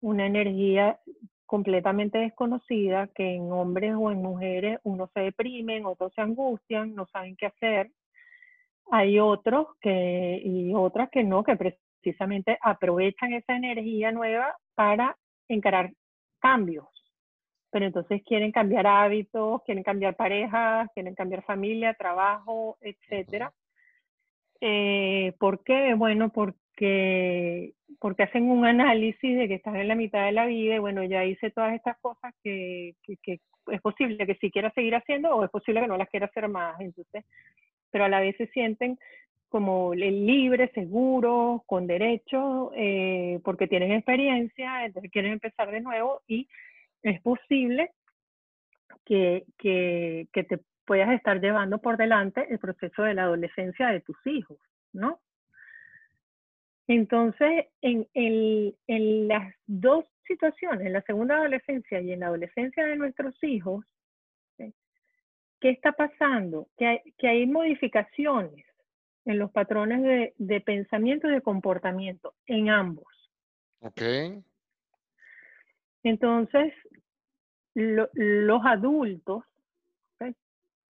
una 0.00 0.26
energía 0.26 1.00
completamente 1.46 2.18
desconocida 2.18 3.08
que 3.14 3.34
en 3.34 3.52
hombres 3.52 3.94
o 3.96 4.10
en 4.10 4.20
mujeres 4.20 4.78
unos 4.82 5.10
se 5.12 5.20
deprimen, 5.20 5.86
otros 5.86 6.12
se 6.14 6.20
angustian, 6.20 6.94
no 6.94 7.06
saben 7.06 7.36
qué 7.36 7.46
hacer. 7.46 7.90
Hay 8.90 9.18
otros 9.18 9.68
que 9.80 10.40
y 10.44 10.74
otras 10.74 11.08
que 11.10 11.24
no, 11.24 11.44
que 11.44 11.56
precisamente 11.56 12.58
aprovechan 12.60 13.32
esa 13.32 13.56
energía 13.56 14.12
nueva 14.12 14.56
para 14.74 15.16
encarar 15.48 15.92
cambios. 16.40 16.86
Pero 17.70 17.86
entonces 17.86 18.22
quieren 18.24 18.52
cambiar 18.52 18.86
hábitos, 18.86 19.62
quieren 19.64 19.84
cambiar 19.84 20.16
parejas, 20.16 20.88
quieren 20.94 21.14
cambiar 21.14 21.44
familia, 21.44 21.94
trabajo, 21.94 22.78
etcétera. 22.80 23.52
Eh, 24.60 25.34
¿Por 25.38 25.62
qué? 25.64 25.94
Bueno, 25.94 26.30
porque, 26.30 26.58
porque 26.76 28.22
hacen 28.22 28.50
un 28.50 28.66
análisis 28.66 29.36
de 29.36 29.48
que 29.48 29.54
están 29.54 29.76
en 29.76 29.88
la 29.88 29.94
mitad 29.94 30.24
de 30.26 30.32
la 30.32 30.46
vida 30.46 30.76
y 30.76 30.78
bueno, 30.78 31.02
ya 31.04 31.24
hice 31.24 31.50
todas 31.50 31.74
estas 31.74 31.96
cosas 31.98 32.34
que, 32.42 32.94
que, 33.22 33.40
es 33.68 33.80
posible 33.80 34.26
que 34.26 34.36
sí 34.36 34.50
quiera 34.50 34.70
seguir 34.72 34.94
haciendo 34.94 35.34
o 35.34 35.44
es 35.44 35.50
posible 35.50 35.80
que 35.80 35.88
no 35.88 35.96
las 35.96 36.08
quiera 36.08 36.26
hacer 36.26 36.48
más. 36.48 36.80
Entonces, 36.80 37.24
pero 37.90 38.04
a 38.04 38.08
la 38.08 38.20
vez 38.20 38.36
se 38.36 38.46
sienten 38.48 38.98
como 39.48 39.94
libres, 39.94 40.70
seguros, 40.74 41.62
con 41.66 41.86
derecho, 41.86 42.72
eh, 42.74 43.40
porque 43.44 43.66
tienen 43.66 43.92
experiencia, 43.92 44.84
entonces 44.84 45.10
quieren 45.10 45.32
empezar 45.32 45.70
de 45.70 45.80
nuevo 45.80 46.22
y 46.26 46.48
es 47.02 47.20
posible 47.22 47.90
que, 49.04 49.44
que, 49.56 50.26
que 50.32 50.44
te 50.44 50.60
puedas 50.84 51.10
estar 51.10 51.40
llevando 51.40 51.78
por 51.78 51.96
delante 51.96 52.46
el 52.50 52.58
proceso 52.58 53.02
de 53.02 53.14
la 53.14 53.22
adolescencia 53.22 53.88
de 53.88 54.00
tus 54.00 54.16
hijos, 54.26 54.58
¿no? 54.92 55.20
Entonces, 56.88 57.66
en, 57.80 58.06
en 58.14 59.28
las 59.28 59.54
dos 59.66 60.04
situaciones, 60.26 60.86
en 60.86 60.92
la 60.92 61.02
segunda 61.02 61.36
adolescencia 61.36 62.00
y 62.00 62.12
en 62.12 62.20
la 62.20 62.26
adolescencia 62.26 62.84
de 62.84 62.96
nuestros 62.96 63.34
hijos, 63.42 63.84
¿qué 64.56 65.70
está 65.70 65.92
pasando? 65.92 66.68
Que 66.76 66.86
hay, 66.86 67.00
que 67.18 67.28
hay 67.28 67.46
modificaciones 67.46 68.66
en 69.24 69.38
los 69.38 69.50
patrones 69.50 70.02
de, 70.02 70.34
de 70.38 70.60
pensamiento 70.60 71.28
y 71.28 71.32
de 71.32 71.40
comportamiento 71.40 72.34
en 72.46 72.70
ambos. 72.70 73.06
Ok. 73.80 74.02
Entonces, 76.04 76.72
los 77.74 78.64
adultos 78.64 79.44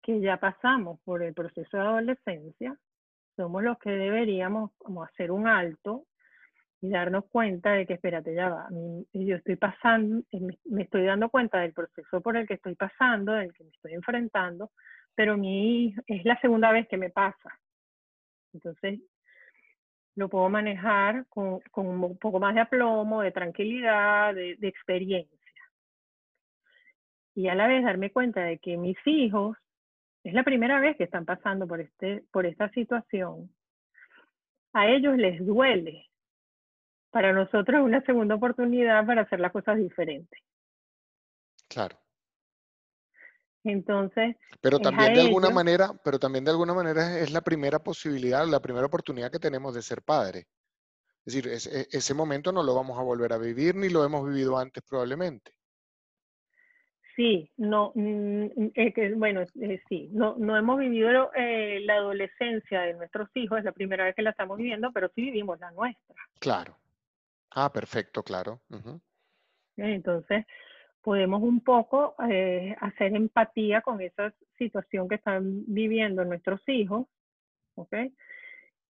que 0.03 0.21
ya 0.21 0.37
pasamos 0.37 1.01
por 1.01 1.23
el 1.23 1.35
proceso 1.35 1.77
de 1.77 1.83
adolescencia, 1.83 2.79
somos 3.37 3.63
los 3.63 3.79
que 3.79 3.91
deberíamos 3.91 4.73
como 4.79 5.05
hacer 5.05 5.31
un 5.31 5.47
alto 5.47 6.07
y 6.81 6.91
darnos 6.91 7.25
cuenta 7.27 7.73
de 7.73 7.87
que, 7.87 7.95
espérate, 7.95 8.35
ya 8.35 8.49
va, 8.49 8.69
yo 9.13 9.37
estoy 9.37 9.57
pasando, 9.57 10.23
eh, 10.33 10.41
me 10.65 10.83
estoy 10.83 11.05
dando 11.05 11.31
cuenta 11.31 11.61
del 11.61 11.73
proceso 11.73 12.21
por 12.21 12.37
el 12.37 12.47
que 12.47 12.55
estoy 12.55 12.75
pasando, 12.75 13.33
del 13.33 13.53
que 13.53 13.65
me 13.65 13.71
estoy 13.71 13.95
enfrentando, 13.95 14.71
pero 15.15 15.37
mi 15.37 15.95
es 16.07 16.25
la 16.25 16.39
segunda 16.41 16.73
vez 16.73 16.87
que 16.89 16.99
me 16.99 17.11
pasa. 17.11 17.59
Entonces, 18.53 19.01
lo 20.17 20.29
puedo 20.29 20.49
manejar 20.49 21.27
con, 21.29 21.61
un 21.75 22.19
poco 22.19 22.41
más 22.41 22.55
de 22.55 22.61
aplomo, 22.63 23.21
de 23.23 23.33
tranquilidad, 23.33 24.35
de, 24.35 24.57
de 24.57 24.69
experiencia. 24.69 25.37
Y 27.35 27.49
a 27.49 27.55
la 27.55 27.67
vez 27.67 27.85
darme 27.85 28.11
cuenta 28.11 28.43
de 28.43 28.59
que 28.59 28.79
mis 28.79 28.97
hijos 29.07 29.57
es 30.27 30.35
la 30.35 30.43
primera 30.43 30.81
vez 30.81 30.97
que 30.97 31.05
están 31.05 31.25
pasando 31.25 31.69
por, 31.69 31.81
este, 31.81 32.25
por 32.33 32.47
esta 32.47 32.69
situación. 32.71 33.49
A 34.73 34.89
ellos 34.89 35.17
les 35.17 35.45
duele. 35.47 36.11
Para 37.11 37.33
nosotros 37.33 37.79
es 37.79 37.85
una 37.85 38.03
segunda 38.03 38.35
oportunidad 38.35 39.07
para 39.07 39.23
hacer 39.23 39.39
las 39.39 39.53
cosas 39.53 39.79
diferentes. 39.79 40.41
Claro. 41.69 41.97
Entonces, 43.63 44.37
pero 44.61 44.81
también 44.81 45.15
de 45.15 45.21
alguna 45.21 45.51
manera, 45.51 45.93
pero 46.05 46.19
también 46.19 46.45
de 46.45 46.51
alguna 46.51 46.75
manera 46.75 47.19
es 47.21 47.31
la 47.31 47.41
primera 47.41 47.79
posibilidad, 47.79 48.47
la 48.47 48.61
primera 48.61 48.87
oportunidad 48.87 49.31
que 49.31 49.39
tenemos 49.39 49.75
de 49.75 49.83
ser 49.83 50.03
padre. 50.03 50.47
Es 51.25 51.35
decir, 51.35 51.49
e, 51.49 51.87
ese 51.91 52.15
momento 52.15 52.51
no 52.51 52.65
lo 52.65 52.75
vamos 52.75 52.99
a 52.99 53.03
volver 53.03 53.33
a 53.33 53.39
vivir 53.39 53.77
ni 53.77 53.89
lo 53.89 54.05
hemos 54.05 54.27
vivido 54.27 54.59
antes 54.59 54.83
probablemente. 54.89 55.53
Sí, 57.17 57.51
no, 57.57 57.93
mm, 57.95 58.69
que, 58.75 59.15
bueno, 59.17 59.41
eh, 59.61 59.81
sí, 59.89 60.11
no, 60.13 60.37
no 60.39 60.55
hemos 60.57 60.79
vivido 60.79 61.31
eh, 61.35 61.81
la 61.85 61.95
adolescencia 61.95 62.83
de 62.83 62.93
nuestros 62.93 63.31
hijos, 63.35 63.59
es 63.59 63.65
la 63.65 63.73
primera 63.73 64.05
vez 64.05 64.15
que 64.15 64.23
la 64.23 64.31
estamos 64.31 64.59
viviendo, 64.59 64.93
pero 64.93 65.09
sí 65.15 65.23
vivimos 65.23 65.59
la 65.59 65.71
nuestra. 65.71 66.15
Claro. 66.39 66.77
Ah, 67.51 67.73
perfecto, 67.73 68.23
claro. 68.23 68.61
Entonces, 69.79 70.45
podemos 71.01 71.43
un 71.43 71.61
poco 71.61 72.15
eh, 72.29 72.77
hacer 72.81 73.15
empatía 73.15 73.81
con 73.81 74.01
esa 74.03 74.35
situación 74.59 75.09
que 75.09 75.15
están 75.15 75.65
viviendo 75.67 76.23
nuestros 76.25 76.61
hijos, 76.69 77.07
¿ok? 77.77 77.95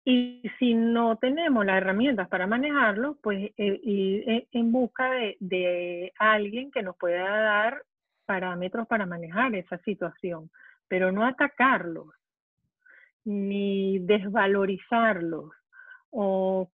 Y 0.05 0.43
si 0.59 0.75
no 0.75 1.17
tenemos 1.19 1.65
las 1.65 1.77
herramientas 1.77 2.29
para 2.29 2.47
manejarlo, 2.47 3.19
pues 3.23 3.53
eh, 3.57 3.81
ir 3.83 4.29
eh, 4.29 4.49
en 4.51 4.73
busca 4.73 5.11
de, 5.11 5.37
de, 5.41 6.13
alguien 6.19 6.71
que 6.71 6.83
nos 6.83 6.97
pueda 6.97 7.29
dar 7.29 7.85
parámetros 8.27 8.87
para 8.87 9.07
manejar 9.07 9.55
esa 9.55 9.79
situación, 9.79 10.51
pero 10.89 11.13
no 11.13 11.25
atacarlos, 11.25 12.09
ni 13.25 13.99
desvalorizarlos 14.01 15.53
o 16.11 16.71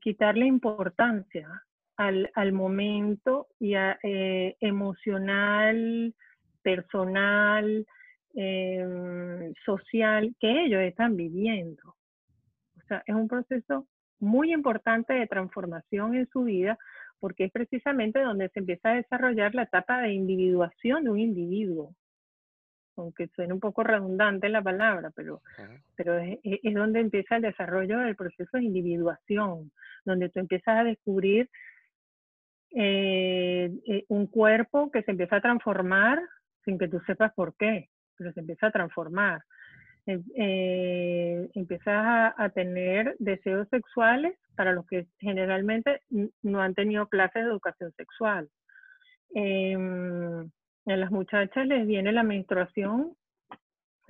quitarle 0.00 0.46
importancia 0.46 1.64
al, 1.96 2.30
al 2.34 2.52
momento 2.52 3.48
y 3.58 3.74
eh, 3.74 4.56
emocional, 4.60 6.14
personal, 6.62 7.86
em, 8.34 9.54
social 9.64 10.34
que 10.40 10.64
ellos 10.64 10.80
están 10.82 11.16
viviendo. 11.16 11.94
O 12.76 12.86
sea, 12.88 13.02
es 13.06 13.14
un 13.14 13.28
proceso 13.28 13.86
muy 14.18 14.52
importante 14.52 15.12
de 15.12 15.26
transformación 15.26 16.14
en 16.14 16.28
su 16.30 16.44
vida 16.44 16.78
porque 17.24 17.44
es 17.44 17.52
precisamente 17.52 18.20
donde 18.20 18.50
se 18.50 18.58
empieza 18.58 18.90
a 18.90 18.96
desarrollar 18.96 19.54
la 19.54 19.62
etapa 19.62 20.02
de 20.02 20.12
individuación 20.12 21.04
de 21.04 21.10
un 21.10 21.18
individuo. 21.18 21.94
Aunque 22.98 23.28
suene 23.28 23.54
un 23.54 23.60
poco 23.60 23.82
redundante 23.82 24.50
la 24.50 24.60
palabra, 24.60 25.10
pero, 25.16 25.40
pero 25.96 26.18
es, 26.18 26.38
es 26.42 26.74
donde 26.74 27.00
empieza 27.00 27.36
el 27.36 27.42
desarrollo 27.42 28.00
del 28.00 28.14
proceso 28.14 28.58
de 28.58 28.64
individuación, 28.64 29.72
donde 30.04 30.28
tú 30.28 30.38
empiezas 30.38 30.80
a 30.80 30.84
descubrir 30.84 31.48
eh, 32.72 33.72
eh, 33.86 34.04
un 34.08 34.26
cuerpo 34.26 34.90
que 34.90 35.02
se 35.02 35.12
empieza 35.12 35.36
a 35.36 35.40
transformar 35.40 36.20
sin 36.66 36.76
que 36.76 36.88
tú 36.88 37.00
sepas 37.06 37.32
por 37.32 37.56
qué, 37.56 37.88
pero 38.18 38.34
se 38.34 38.40
empieza 38.40 38.66
a 38.66 38.70
transformar. 38.70 39.42
Eh, 40.06 41.48
empiezas 41.54 42.34
a, 42.36 42.48
tener 42.50 43.16
deseos 43.18 43.66
sexuales 43.70 44.36
para 44.54 44.72
los 44.72 44.86
que 44.86 45.06
generalmente 45.18 46.02
no 46.42 46.60
han 46.60 46.74
tenido 46.74 47.08
clases 47.08 47.44
de 47.44 47.50
educación 47.50 47.92
sexual. 47.96 48.48
Em, 49.34 50.50
a 50.86 50.96
las 50.96 51.10
muchachas 51.10 51.66
les 51.66 51.86
viene 51.86 52.12
la 52.12 52.22
menstruación 52.22 53.16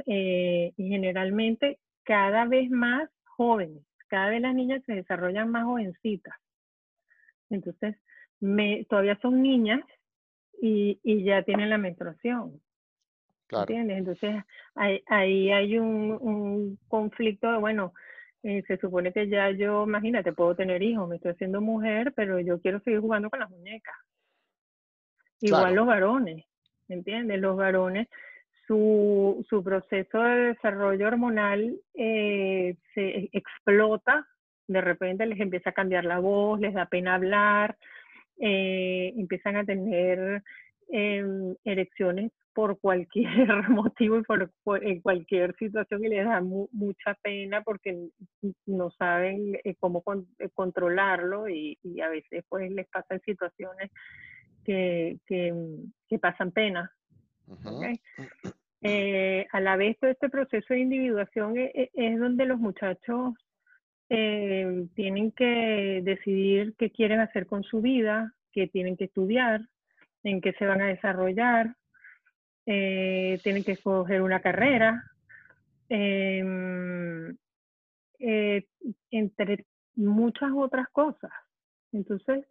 y 0.07 0.73
generalmente 0.77 1.79
cada 2.03 2.47
vez 2.47 2.69
más 2.71 3.09
jóvenes, 3.25 3.85
cada 4.09 4.31
vez 4.31 4.43
las 4.43 4.55
niñas 4.55 4.83
se 4.87 4.95
desarrollan 4.95 5.51
más 5.51 5.65
jovencitas. 5.65 6.35
Entonces, 7.51 7.97
me, 8.41 8.85
todavía 8.91 9.17
son 9.23 9.41
niñas 9.43 9.81
y 10.61 11.25
ya 11.25 11.43
tienen 11.43 11.71
la 11.71 11.79
menstruación. 11.79 12.61
Claro. 13.47 13.63
¿Entiendes? 13.63 13.99
Entonces 13.99 14.45
ahí, 14.75 15.03
ahí 15.07 15.51
hay 15.51 15.79
un, 15.79 16.19
un, 16.21 16.79
conflicto 16.89 17.51
de, 17.51 17.59
bueno, 17.59 17.93
eh, 18.43 18.63
se 18.67 18.77
supone 18.79 19.13
que 19.13 19.29
ya 19.29 19.51
yo, 19.51 19.85
imagínate, 19.85 20.33
puedo 20.33 20.55
tener 20.55 20.83
hijos, 20.83 21.09
me 21.09 21.17
estoy 21.17 21.33
haciendo 21.33 21.61
mujer, 21.61 22.13
pero 22.15 22.41
yo 22.41 22.61
quiero 22.61 22.81
seguir 22.81 23.01
jugando 23.01 23.31
con 23.31 23.41
las 23.41 23.51
muñecas. 23.51 23.95
Igual 25.41 25.75
los 25.75 25.87
varones, 25.87 26.45
¿entiendes? 26.89 27.41
Los 27.41 27.57
varones, 27.57 28.09
su, 28.67 29.45
su 29.49 29.63
proceso 29.63 30.23
de 30.23 30.37
desarrollo 30.55 31.07
hormonal 31.07 31.79
eh, 31.95 32.77
se 32.95 33.29
explota, 33.33 34.27
de 34.67 34.81
repente 34.81 35.27
les 35.27 35.41
empieza 35.41 35.71
a 35.71 35.75
cambiar 35.75 36.05
la 36.05 36.19
voz, 36.19 36.61
les 36.61 36.73
da 36.73 36.87
pena 36.87 37.15
hablar, 37.15 37.77
eh, 38.39 39.13
empiezan 39.17 39.57
a 39.57 39.65
tener 39.65 40.43
em, 40.89 41.55
erecciones 41.65 42.33
por 42.55 42.79
cualquier 42.79 43.27
motivo 43.69 44.19
y 44.19 44.23
por, 44.23 44.51
en 44.83 45.01
cualquier 45.01 45.55
situación 45.57 46.05
y 46.05 46.09
les 46.09 46.25
da 46.25 46.41
mucha 46.41 47.15
pena 47.23 47.63
porque 47.63 48.09
no 48.67 48.91
saben 48.93 49.59
eh, 49.65 49.75
cómo 49.79 50.03
eh, 50.39 50.49
controlarlo 50.55 51.49
y, 51.49 51.79
a 52.01 52.09
veces 52.09 52.45
pues 52.49 52.71
les 52.71 52.87
pasan 52.89 53.21
situaciones 53.21 53.91
que, 54.65 55.19
que, 55.27 56.19
pasan 56.19 56.53
pena. 56.53 56.91
a 59.53 59.61
la 59.61 59.77
vez 59.77 59.99
todo 59.99 60.11
este 60.11 60.29
proceso 60.29 60.75
de 60.75 60.81
individuación 60.81 61.59
es, 61.59 61.91
es 61.93 62.19
donde 62.19 62.47
los 62.47 62.59
muchachos 62.59 63.35
eh, 64.11 64.87
tienen 64.95 65.33
que 65.33 66.03
decidir 66.05 66.75
qué 66.79 66.91
quieren 66.91 67.21
hacer 67.21 67.47
con 67.47 67.65
su 67.65 67.81
vida, 67.81 68.33
qué 68.53 68.69
tienen 68.69 68.97
que 68.97 69.05
estudiar, 69.05 69.63
en 70.23 70.41
qué 70.41 70.53
se 70.53 70.67
van 70.67 70.83
a 70.83 70.89
desarrollar, 70.89 71.75
eh, 72.67 73.39
tienen 73.43 73.65
que 73.65 73.73
escoger 73.73 74.23
una 74.23 74.41
carrera, 74.41 75.05
em, 75.89 77.37
eh, 78.19 78.67
entre 79.11 79.67
muchas 79.97 80.51
otras 80.55 80.89
cosas. 80.91 81.31
Entonces, 81.93 82.47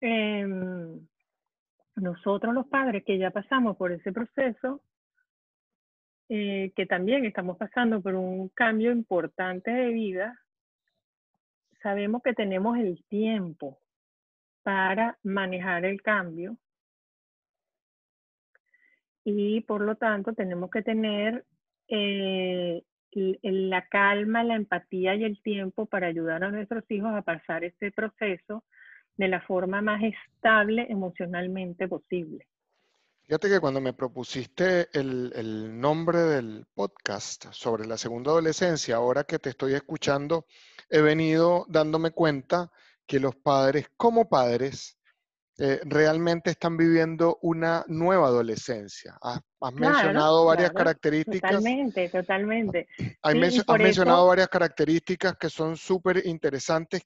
em, 0.00 1.06
nosotros 1.96 2.54
los 2.54 2.66
padres 2.66 3.04
que 3.04 3.18
ya 3.18 3.30
pasamos 3.30 3.76
por 3.76 3.92
ese 3.92 4.12
proceso, 4.12 4.82
que 6.28 6.86
también 6.88 7.26
estamos 7.26 7.58
pasando 7.58 8.00
por 8.00 8.14
un 8.14 8.48
cambio 8.48 8.90
importante 8.90 9.70
de 9.70 9.88
vida, 9.88 10.42
sabemos 11.82 12.22
que 12.22 12.32
tenemos 12.32 12.78
el 12.78 13.04
tiempo 13.04 13.78
para 14.62 15.18
manejar 15.22 15.84
el 15.84 16.00
cambio 16.00 16.56
y 19.24 19.60
por 19.62 19.80
lo 19.82 19.96
tanto 19.96 20.32
tenemos 20.32 20.70
que 20.70 20.82
tener 20.82 21.44
eh, 21.88 22.82
la 23.14 23.86
calma, 23.88 24.42
la 24.42 24.56
empatía 24.56 25.14
y 25.14 25.24
el 25.24 25.40
tiempo 25.42 25.86
para 25.86 26.06
ayudar 26.06 26.44
a 26.44 26.50
nuestros 26.50 26.84
hijos 26.90 27.12
a 27.14 27.22
pasar 27.22 27.64
este 27.64 27.92
proceso 27.92 28.64
de 29.16 29.28
la 29.28 29.40
forma 29.42 29.82
más 29.82 30.02
estable 30.02 30.86
emocionalmente 30.88 31.86
posible. 31.88 32.46
Fíjate 33.24 33.48
que 33.48 33.60
cuando 33.60 33.80
me 33.80 33.92
propusiste 33.92 34.88
el, 34.92 35.32
el, 35.36 35.80
nombre 35.80 36.18
del 36.18 36.66
podcast 36.74 37.46
sobre 37.52 37.86
la 37.86 37.96
segunda 37.96 38.30
adolescencia, 38.32 38.96
ahora 38.96 39.24
que 39.24 39.38
te 39.38 39.50
estoy 39.50 39.74
escuchando, 39.74 40.46
he 40.90 41.00
venido 41.00 41.64
dándome 41.68 42.10
cuenta 42.10 42.72
que 43.06 43.20
los 43.20 43.36
padres, 43.36 43.90
como 43.96 44.28
padres, 44.28 44.98
eh, 45.58 45.80
realmente 45.84 46.50
están 46.50 46.76
viviendo 46.76 47.38
una 47.42 47.84
nueva 47.86 48.28
adolescencia. 48.28 49.18
Has, 49.20 49.40
mencionado 49.74 50.46
varias 50.46 50.72
características. 50.72 51.50
Totalmente, 51.50 52.08
totalmente. 52.08 52.88
has 53.22 53.78
mencionado 53.78 54.26
varias 54.26 54.48
características 54.48 55.36
que 55.36 55.50
son 55.50 55.76
súper 55.76 56.26
interesantes 56.26 57.02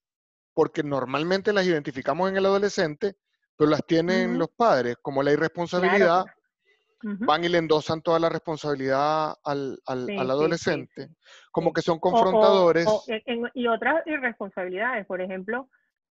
porque 0.55 0.83
normalmente 0.83 1.53
las 1.53 1.67
identificamos 1.67 2.31
en 2.31 2.37
el 2.37 2.47
adolescente, 2.47 3.17
pero 3.57 3.69
las 3.69 3.85
tienen 3.85 4.39
los 4.39 4.49
padres, 4.57 4.97
como 5.03 5.23
la 5.23 5.33
irresponsabilidad, 5.33 6.25
van 7.03 7.45
y 7.45 7.49
le 7.49 7.59
endosan 7.59 8.01
toda 8.01 8.19
la 8.19 8.29
responsabilidad 8.29 9.35
al, 9.45 9.79
al, 9.85 10.31
adolescente, 10.31 11.11
como 11.51 11.73
que 11.73 11.83
son 11.83 11.99
confrontadores. 11.99 12.87
y 13.55 13.67
otras 13.67 14.07
irresponsabilidades, 14.07 15.05
por 15.07 15.21
ejemplo, 15.21 15.69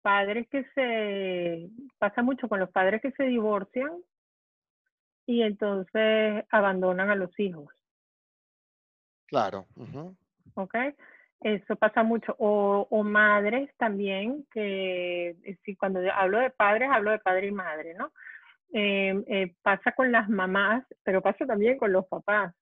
padres 0.02 0.48
que 0.50 0.64
se, 0.76 1.70
pasa 1.98 2.22
mucho 2.22 2.48
con 2.48 2.60
los 2.60 2.70
padres 2.70 3.02
que 3.02 3.12
se 3.12 3.24
divorcian 3.24 3.92
y 5.26 5.44
entonces 5.44 6.46
abandonan 6.50 7.10
a 7.10 7.16
los 7.16 7.38
hijos. 7.40 7.68
Claro. 9.28 9.68
¿Ok? 10.56 10.76
Eso 11.42 11.76
pasa 11.76 12.04
mucho. 12.04 12.36
O, 12.40 12.88
o 12.90 13.04
madres 13.04 13.70
también, 13.78 14.46
que 14.52 15.30
eh, 15.44 15.58
si 15.64 15.76
cuando 15.76 16.02
hablo 16.14 16.40
de 16.40 16.50
padres, 16.50 16.90
hablo 16.92 17.12
de 17.12 17.20
padre 17.20 17.48
y 17.48 17.52
madre, 17.52 17.94
¿no? 17.94 18.12
Eh, 18.74 19.24
eh, 19.28 19.56
pasa 19.62 19.94
con 19.94 20.12
las 20.12 20.30
mamás, 20.30 20.84
pero 21.04 21.22
pasa 21.22 21.46
también 21.46 21.78
con 21.78 21.92
los 21.92 22.06
papás. 22.08 22.54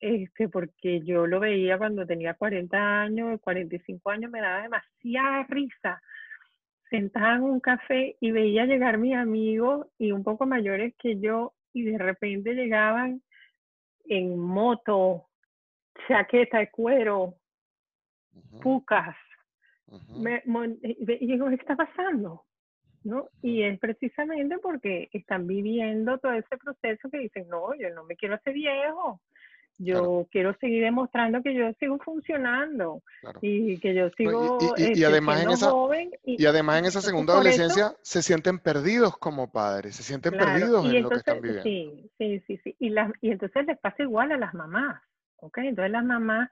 Este, 0.00 0.48
porque 0.48 1.00
yo 1.00 1.26
lo 1.26 1.40
veía 1.40 1.78
cuando 1.78 2.06
tenía 2.06 2.34
40 2.34 3.02
años, 3.02 3.40
45 3.40 4.10
años, 4.10 4.30
me 4.30 4.40
daba 4.40 4.62
demasiada 4.62 5.44
risa. 5.48 6.02
Sentada 6.94 7.34
en 7.34 7.42
un 7.42 7.58
café 7.58 8.16
y 8.20 8.30
veía 8.30 8.66
llegar 8.66 8.98
mis 8.98 9.16
amigos 9.16 9.88
y 9.98 10.12
un 10.12 10.22
poco 10.22 10.46
mayores 10.46 10.94
que 10.96 11.18
yo 11.18 11.52
y 11.72 11.82
de 11.82 11.98
repente 11.98 12.54
llegaban 12.54 13.20
en 14.04 14.38
moto, 14.38 15.26
chaqueta 16.06 16.58
de 16.58 16.70
cuero, 16.70 17.34
pucas. 18.62 19.16
y 20.12 21.26
digo, 21.26 21.48
¿qué 21.48 21.56
está 21.56 21.74
pasando? 21.74 22.44
¿No? 23.02 23.28
Y 23.42 23.64
es 23.64 23.76
precisamente 23.80 24.58
porque 24.58 25.10
están 25.12 25.48
viviendo 25.48 26.18
todo 26.18 26.32
ese 26.32 26.56
proceso 26.56 27.10
que 27.10 27.18
dicen, 27.18 27.48
no, 27.48 27.74
yo 27.74 27.90
no 27.90 28.04
me 28.04 28.14
quiero 28.14 28.36
hacer 28.36 28.54
viejo, 28.54 29.20
yo 29.78 30.26
quiero 30.30 30.56
seguir 30.60 30.82
demostrando 30.82 31.42
que 31.42 31.54
yo 31.54 31.72
sigo 31.80 31.98
funcionando 31.98 33.02
y 33.40 33.78
que 33.78 33.94
yo 33.94 34.08
sigo 34.10 34.58
y, 34.76 34.82
este, 34.82 35.06
además 35.06 35.42
en 35.42 35.50
esa, 35.50 35.70
joven. 35.70 36.10
Y, 36.24 36.46
además 36.46 36.78
en 36.78 36.84
esa 36.86 37.00
segunda 37.00 37.34
adolescencia 37.34 37.94
se 38.02 38.22
sienten 38.22 38.58
perdidos 38.58 39.16
como 39.18 39.50
padres, 39.50 39.96
se 39.96 40.02
sienten 40.02 40.32
perdidos 40.32 40.86
en 40.86 41.02
lo 41.02 41.10
que 41.10 41.16
están 41.16 41.40
viviendo. 41.40 41.62
Sí, 41.62 42.10
sí, 42.18 42.42
sí, 42.46 42.60
sí. 42.62 42.76
Y, 42.78 42.90
las, 42.90 43.12
y 43.20 43.30
entonces 43.30 43.66
les 43.66 43.78
pasa 43.78 44.02
igual 44.02 44.32
a 44.32 44.36
las 44.36 44.54
mamás, 44.54 45.02
¿ok? 45.36 45.58
Entonces 45.58 45.90
las 45.90 46.04
mamás 46.04 46.50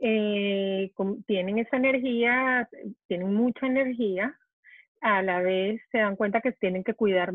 eh, 0.00 0.92
tienen 1.26 1.58
esa 1.58 1.76
energía, 1.76 2.68
tienen 3.06 3.34
mucha 3.34 3.66
energía, 3.66 4.36
a 5.00 5.22
la 5.22 5.40
vez 5.40 5.80
se 5.90 5.98
dan 5.98 6.16
cuenta 6.16 6.40
que 6.40 6.52
tienen 6.52 6.84
que 6.84 6.94
cuidar 6.94 7.32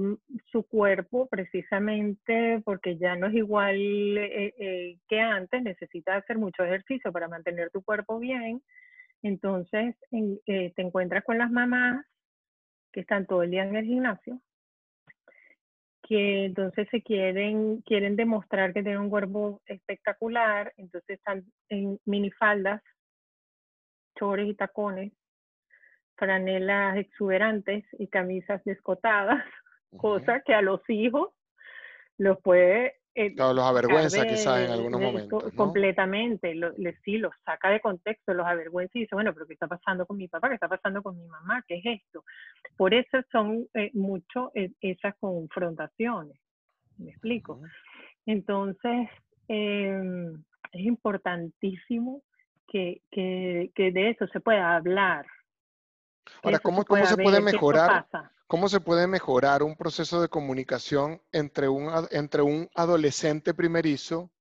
su 0.51 0.63
cuerpo 0.63 1.27
precisamente 1.27 2.61
porque 2.63 2.97
ya 2.97 3.15
no 3.15 3.27
es 3.27 3.33
igual 3.33 3.75
eh, 3.77 4.53
eh, 4.57 4.99
que 5.07 5.19
antes, 5.19 5.63
necesitas 5.63 6.23
hacer 6.23 6.37
mucho 6.37 6.63
ejercicio 6.63 7.11
para 7.11 7.27
mantener 7.27 7.71
tu 7.71 7.83
cuerpo 7.83 8.19
bien. 8.19 8.61
Entonces 9.23 9.95
te 10.11 10.81
encuentras 10.81 11.23
con 11.23 11.39
las 11.39 11.49
mamás 11.49 12.05
que 12.91 13.01
están 13.01 13.25
todo 13.25 13.43
el 13.43 13.51
día 13.51 13.63
en 13.63 13.75
el 13.75 13.85
gimnasio, 13.85 14.39
que 16.03 16.45
entonces 16.45 16.87
se 16.91 17.01
quieren, 17.01 17.81
quieren 17.81 18.15
demostrar 18.15 18.73
que 18.73 18.83
tienen 18.83 19.01
un 19.01 19.09
cuerpo 19.09 19.61
espectacular, 19.65 20.71
entonces 20.77 21.17
están 21.17 21.43
en 21.69 21.99
minifaldas, 22.05 22.81
chores 24.17 24.47
y 24.47 24.53
tacones, 24.53 25.11
franelas 26.15 26.97
exuberantes 26.97 27.85
y 27.99 28.07
camisas 28.07 28.63
descotadas, 28.65 29.43
cosa 29.97 30.41
que 30.41 30.53
a 30.53 30.61
los 30.61 30.81
hijos 30.89 31.29
los 32.17 32.41
puede 32.41 32.95
eh, 33.17 33.33
claro, 33.33 33.53
los 33.53 33.63
avergüenza 33.63 34.27
quizás 34.27 34.65
en 34.65 34.71
algunos 34.71 34.99
momentos. 34.99 35.53
Completamente, 35.53 36.53
lo, 36.53 36.73
sí, 37.05 37.17
los 37.17 37.33
saca 37.45 37.69
de 37.69 37.79
contexto, 37.79 38.33
los 38.33 38.45
avergüenza 38.45 38.97
y 38.97 39.01
dice, 39.01 39.15
bueno, 39.15 39.33
pero 39.33 39.47
¿qué 39.47 39.53
está 39.53 39.67
pasando 39.67 40.05
con 40.05 40.17
mi 40.17 40.27
papá? 40.27 40.49
¿Qué 40.49 40.55
está 40.55 40.67
pasando 40.67 41.01
con 41.01 41.17
mi 41.17 41.25
mamá? 41.25 41.63
¿Qué 41.65 41.75
es 41.75 42.01
esto? 42.01 42.25
Por 42.75 42.93
eso 42.93 43.21
son 43.31 43.67
eh, 43.73 43.89
mucho 43.93 44.51
eh, 44.53 44.71
esas 44.81 45.15
confrontaciones. 45.15 46.37
¿Me 46.97 47.11
explico? 47.11 47.61
Entonces, 48.25 49.07
em, 49.47 50.33
es 50.73 50.81
importantísimo 50.81 52.21
que, 52.67 53.01
que, 53.11 53.71
que, 53.75 53.91
de 53.93 54.09
eso 54.09 54.27
se 54.27 54.41
pueda 54.41 54.75
hablar. 54.75 55.25
Ahora, 56.43 56.59
¿cómo, 56.59 56.81
se, 56.81 56.87
cómo 56.87 57.05
se 57.05 57.15
puede 57.17 57.41
mejorar? 57.41 58.07
¿Cómo 58.47 58.69
se 58.69 58.79
puede 58.79 59.07
mejorar 59.07 59.63
un 59.63 59.75
proceso 59.75 60.21
de 60.21 60.29
comunicación 60.29 61.19
entre 61.31 61.67
un, 61.67 61.91
entre 62.11 62.43
un 62.43 62.69
adolescente 62.75 63.55
primerizo 63.55 64.31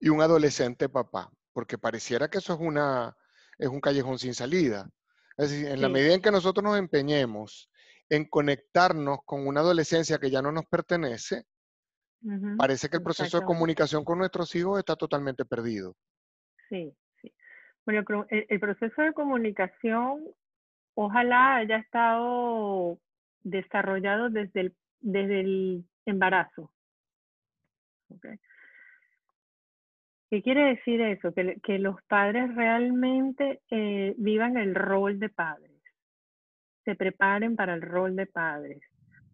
y 0.00 0.08
un 0.08 0.20
adolescente 0.20 0.88
papá? 0.88 1.30
Porque 1.52 1.78
pareciera 1.78 2.28
que 2.28 2.38
eso 2.38 2.54
es, 2.54 2.60
una, 2.60 3.16
es 3.58 3.68
un 3.68 3.80
callejón 3.80 4.18
sin 4.18 4.34
salida. 4.34 4.90
Es 5.36 5.50
decir, 5.50 5.68
en 5.68 5.80
la 5.80 5.88
medida 5.88 6.14
en 6.14 6.20
que 6.20 6.32
nosotros 6.32 6.64
nos 6.64 6.76
empeñemos 6.76 7.70
en 8.08 8.28
conectarnos 8.28 9.20
con 9.24 9.46
una 9.46 9.60
adolescencia 9.60 10.18
que 10.18 10.30
ya 10.30 10.42
no 10.42 10.50
nos 10.50 10.66
pertenece, 10.66 11.44
parece 12.58 12.88
que 12.88 12.96
el 12.96 13.02
proceso 13.02 13.40
de 13.40 13.46
comunicación 13.46 14.04
con 14.04 14.18
nuestros 14.18 14.54
hijos 14.54 14.78
está 14.78 14.96
totalmente 14.96 15.44
perdido. 15.44 15.96
Sí, 16.68 16.94
sí. 17.20 17.32
Bueno, 17.86 18.04
el 18.28 18.60
proceso 18.60 19.02
de 19.02 19.12
comunicación 19.12 20.24
ojalá 20.94 21.56
haya 21.56 21.76
estado 21.76 22.98
desarrollado 23.42 24.30
desde 24.30 24.60
el, 24.60 24.74
desde 25.00 25.40
el 25.40 25.84
embarazo. 26.06 26.70
¿Qué 30.30 30.42
quiere 30.42 30.64
decir 30.76 31.00
eso? 31.00 31.32
Que, 31.34 31.78
los 31.78 32.02
padres 32.04 32.54
realmente 32.54 33.60
eh, 33.70 34.14
vivan 34.16 34.56
el 34.56 34.74
rol 34.74 35.18
de 35.18 35.28
padres, 35.28 35.70
se 36.84 36.94
preparen 36.94 37.54
para 37.56 37.74
el 37.74 37.82
rol 37.82 38.16
de 38.16 38.26
padres, 38.26 38.80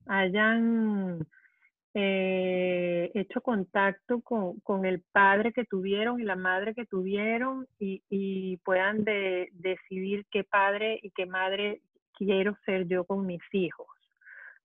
hayan 0.07 1.25
eh, 2.01 3.11
hecho 3.15 3.41
contacto 3.41 4.21
con, 4.21 4.61
con, 4.61 4.85
el 4.87 5.03
padre 5.11 5.53
que 5.53 5.65
tuvieron 5.65 6.21
y 6.21 6.25
la 6.25 6.37
madre 6.37 6.75
que 6.75 6.87
tuvieron 6.87 7.67
y, 7.79 8.03
y 8.09 8.59
puedan 8.59 9.03
de, 9.03 9.49
decidir 9.53 10.27
qué 10.31 10.45
padre 10.45 11.01
y 11.03 11.11
qué 11.11 11.27
madre 11.27 11.83
quiero 12.17 12.57
ser 12.65 12.87
yo 12.87 13.05
con 13.05 13.27
mis 13.27 13.43
hijos 13.53 13.89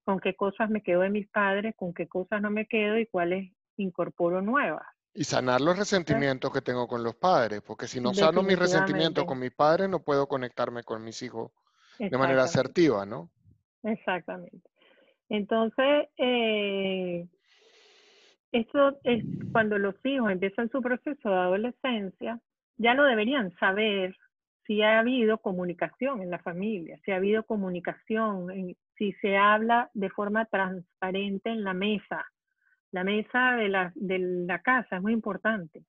con 0.04 0.20
qué 0.20 0.36
cosas 0.36 0.70
me 0.70 0.82
quedo 0.82 1.00
de 1.00 1.10
mis 1.10 1.26
padres, 1.28 1.74
con 1.76 1.94
qué 1.94 2.06
cosas 2.06 2.40
no 2.42 2.50
me 2.50 2.66
quedo 2.66 2.98
y 2.98 3.06
cuáles 3.06 3.50
incorporo 3.78 4.42
nuevas. 4.42 4.86
Y 5.14 5.24
sanar 5.24 5.60
los 5.60 5.78
resentimientos 5.78 6.52
que 6.52 6.60
tengo 6.60 6.86
con 6.86 7.02
los 7.02 7.14
padres, 7.14 7.62
porque 7.62 7.86
si 7.86 8.00
no 8.00 8.12
sano 8.12 8.42
mis 8.42 8.58
resentimientos 8.58 9.24
con 9.24 9.38
mis 9.38 9.52
padres, 9.52 9.88
no 9.88 10.00
puedo 10.00 10.26
conectarme 10.26 10.82
con 10.82 11.02
mis 11.02 11.22
hijos 11.22 11.52
de 11.98 12.18
manera 12.18 12.42
asertiva, 12.44 13.06
¿no? 13.06 13.30
Exactamente. 13.82 14.68
Entonces, 15.36 16.08
eh, 16.16 17.26
esto 18.52 18.98
es 19.02 19.24
cuando 19.50 19.78
los 19.78 19.96
hijos 20.04 20.30
empiezan 20.30 20.70
su 20.70 20.80
proceso 20.80 21.28
de 21.28 21.34
adolescencia, 21.34 22.40
ya 22.76 22.94
no 22.94 23.04
deberían 23.04 23.52
saber 23.56 24.16
si 24.64 24.82
ha 24.82 25.00
habido 25.00 25.38
comunicación 25.38 26.22
en 26.22 26.30
la 26.30 26.38
familia, 26.38 26.98
si 27.04 27.10
ha 27.10 27.16
habido 27.16 27.42
comunicación, 27.42 28.76
si 28.96 29.12
se 29.14 29.36
habla 29.36 29.90
de 29.92 30.08
forma 30.08 30.44
transparente 30.46 31.50
en 31.50 31.64
la 31.64 31.74
mesa. 31.74 32.24
La 32.92 33.02
mesa 33.02 33.56
de 33.56 33.90
de 33.96 34.18
la 34.46 34.62
casa 34.62 34.96
es 34.96 35.02
muy 35.02 35.12
importante. 35.12 35.82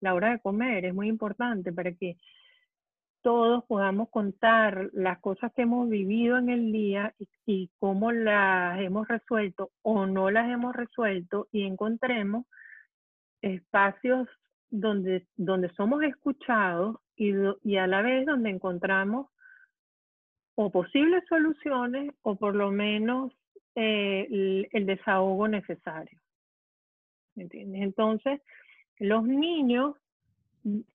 La 0.00 0.14
hora 0.14 0.30
de 0.30 0.40
comer 0.40 0.84
es 0.86 0.94
muy 0.94 1.06
importante 1.06 1.72
para 1.72 1.92
que 1.92 2.16
todos 3.22 3.64
podamos 3.64 4.08
contar 4.10 4.90
las 4.92 5.18
cosas 5.20 5.52
que 5.54 5.62
hemos 5.62 5.88
vivido 5.88 6.38
en 6.38 6.48
el 6.50 6.72
día 6.72 7.14
y, 7.46 7.70
cómo 7.78 8.12
las 8.12 8.80
hemos 8.80 9.08
resuelto 9.08 9.70
o 9.82 10.06
no 10.06 10.30
las 10.30 10.50
hemos 10.50 10.74
resuelto 10.74 11.48
y 11.52 11.62
encontremos 11.62 12.46
espacios 13.42 14.28
donde, 14.70 15.26
donde 15.36 15.70
somos 15.70 16.02
escuchados 16.02 16.96
y, 17.16 17.32
y 17.62 17.76
a 17.76 17.86
la 17.86 18.02
vez 18.02 18.26
donde 18.26 18.50
encontramos 18.50 19.28
o 20.60 20.70
posibles 20.70 21.22
soluciones 21.28 22.12
o 22.22 22.34
por 22.34 22.56
lo 22.56 22.72
menos 22.72 23.32
eh, 23.76 24.66
el, 24.72 24.86
desahogo 24.86 25.46
necesario. 25.46 26.18
¿Entiendes? 27.36 27.82
Entonces, 27.82 28.40
los 28.98 29.22
niños 29.22 29.94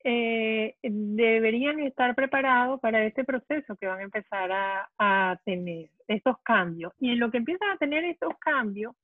eh, 0.04 0.76
deberían 0.82 1.80
estar 1.80 2.16
preparados 2.16 2.80
para 2.80 3.06
este 3.06 3.24
proceso 3.24 3.76
que 3.76 3.88
van 3.88 4.00
a 4.00 4.04
empezar 4.04 4.52
a, 4.52 4.90
a, 4.98 5.40
tener, 5.46 5.90
estos 6.08 6.38
cambios. 6.44 6.94
Y 7.00 7.12
en 7.12 7.20
lo 7.20 7.32
que 7.32 7.38
empiezan 7.38 7.70
a 7.72 7.78
tener 7.78 8.04
estos 8.06 8.38
cambios, 8.40 8.96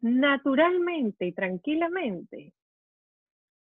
naturalmente 0.00 1.26
y 1.26 1.32
tranquilamente, 1.32 2.52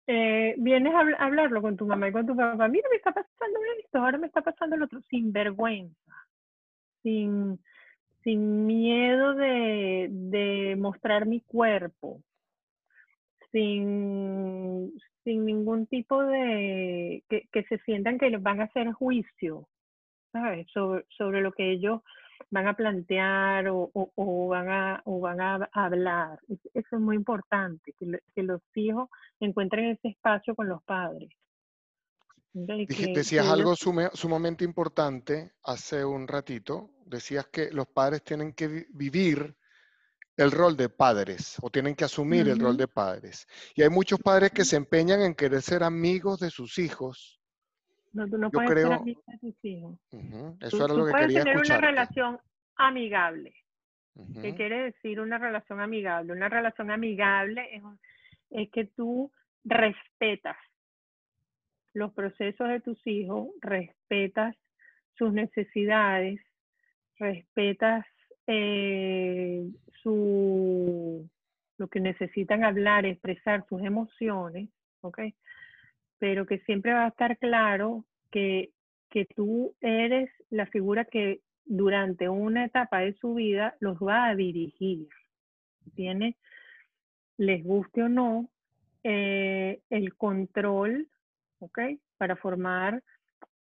eh, 0.08 0.54
vienes 0.58 0.94
a, 0.94 1.24
hablarlo 1.24 1.60
con 1.60 1.76
tu 1.76 1.86
mamá 1.86 2.08
y 2.08 2.12
con 2.12 2.26
tu 2.26 2.36
papá, 2.36 2.68
mira, 2.68 2.88
me 2.90 2.96
está 2.96 3.12
pasando 3.12 3.58
esto, 3.80 3.98
ahora 3.98 4.18
me 4.18 4.28
está 4.28 4.40
pasando 4.40 4.76
lo 4.76 4.84
otro, 4.84 5.00
sin 5.02 5.32
vergüenza, 5.32 6.14
sin, 7.02 7.58
sin 8.22 8.66
miedo 8.66 9.34
de, 9.34 10.08
de 10.10 10.76
mostrar 10.76 11.26
mi 11.26 11.40
cuerpo, 11.40 12.22
sin, 13.50 14.92
sin 15.26 15.44
ningún 15.44 15.88
tipo 15.88 16.22
de, 16.22 17.24
que, 17.28 17.48
que 17.52 17.64
se 17.64 17.78
sientan 17.78 18.16
que 18.16 18.30
les 18.30 18.40
van 18.40 18.60
a 18.60 18.64
hacer 18.64 18.92
juicio, 18.92 19.68
¿sabes? 20.32 20.68
Sobre, 20.72 21.04
sobre 21.18 21.40
lo 21.40 21.50
que 21.50 21.72
ellos 21.72 22.00
van 22.50 22.68
a 22.68 22.74
plantear 22.74 23.66
o, 23.68 23.90
o, 23.92 24.48
van, 24.48 24.70
a, 24.70 25.02
o 25.04 25.18
van 25.18 25.40
a 25.40 25.68
hablar. 25.72 26.38
Eso 26.72 26.96
es 26.96 27.00
muy 27.00 27.16
importante, 27.16 27.92
que, 27.98 28.20
que, 28.36 28.42
los 28.44 28.62
hijos 28.76 29.08
encuentren 29.40 29.86
ese 29.86 30.08
espacio 30.08 30.54
con 30.54 30.68
los 30.68 30.80
padres. 30.84 31.30
decías 32.52 33.48
algo 33.48 33.74
sumamente 33.74 34.64
importante 34.64 35.54
hace 35.64 36.04
un 36.04 36.28
ratito. 36.28 36.90
Decías 37.04 37.48
que 37.48 37.72
los 37.72 37.88
padres 37.88 38.22
tienen 38.22 38.52
que 38.52 38.86
vivir 38.90 39.56
el 40.36 40.50
rol 40.50 40.76
de 40.76 40.88
padres 40.88 41.56
o 41.62 41.70
tienen 41.70 41.94
que 41.94 42.04
asumir 42.04 42.48
el 42.48 42.58
rol 42.58 42.76
de 42.76 42.88
padres. 42.88 43.46
Y 43.74 43.82
hay 43.82 43.88
muchos 43.88 44.20
padres 44.20 44.50
que 44.50 44.64
se 44.64 44.76
empeñan 44.76 45.20
en 45.22 45.34
querer 45.34 45.62
ser 45.62 45.82
amigos 45.82 46.40
de 46.40 46.50
sus 46.50 46.78
hijos. 46.78 47.40
No, 48.12 48.28
tú 48.28 48.38
no 48.38 48.50
puedes 48.50 48.70
ser 48.70 48.92
amigo 48.92 49.22
de 49.26 49.38
tus 49.38 49.64
hijos. 49.64 49.98
Eso 50.60 50.84
era 50.84 50.94
lo 50.94 51.06
que 51.06 51.12
quería 51.12 51.44
tener 51.44 51.58
una 51.58 51.78
relación 51.78 52.38
amigable. 52.76 53.54
¿Qué 54.40 54.54
quiere 54.54 54.84
decir 54.84 55.20
una 55.20 55.38
relación 55.38 55.80
amigable? 55.80 56.32
Una 56.32 56.48
relación 56.48 56.90
amigable 56.90 57.76
es, 57.76 57.82
es 58.50 58.70
que 58.70 58.86
tú 58.86 59.30
respetas 59.64 60.56
los 61.92 62.12
procesos 62.12 62.68
de 62.68 62.80
tus 62.80 62.98
hijos, 63.06 63.48
respetas 63.60 64.56
sus 65.18 65.32
necesidades, 65.32 66.40
respetas 67.18 68.06
eh, 68.46 69.66
su, 70.06 71.28
lo 71.78 71.88
que 71.88 71.98
necesitan 71.98 72.62
hablar, 72.62 73.06
expresar 73.06 73.66
sus 73.68 73.82
emociones, 73.82 74.68
¿ok? 75.00 75.18
Pero 76.20 76.46
que 76.46 76.60
siempre 76.60 76.92
va 76.92 77.06
a 77.06 77.08
estar 77.08 77.36
claro 77.38 78.04
que, 78.30 78.70
que 79.10 79.24
tú 79.24 79.74
eres 79.80 80.30
la 80.50 80.66
figura 80.66 81.06
que 81.06 81.40
durante 81.64 82.28
una 82.28 82.66
etapa 82.66 83.00
de 83.00 83.14
su 83.14 83.34
vida 83.34 83.74
los 83.80 83.98
va 83.98 84.28
a 84.28 84.36
dirigir. 84.36 85.08
Tiene, 85.96 86.36
les 87.36 87.64
guste 87.64 88.04
o 88.04 88.08
no, 88.08 88.48
eh, 89.02 89.80
el 89.90 90.14
control 90.14 91.08
¿ok? 91.58 91.78
Para 92.16 92.36
formar 92.36 93.02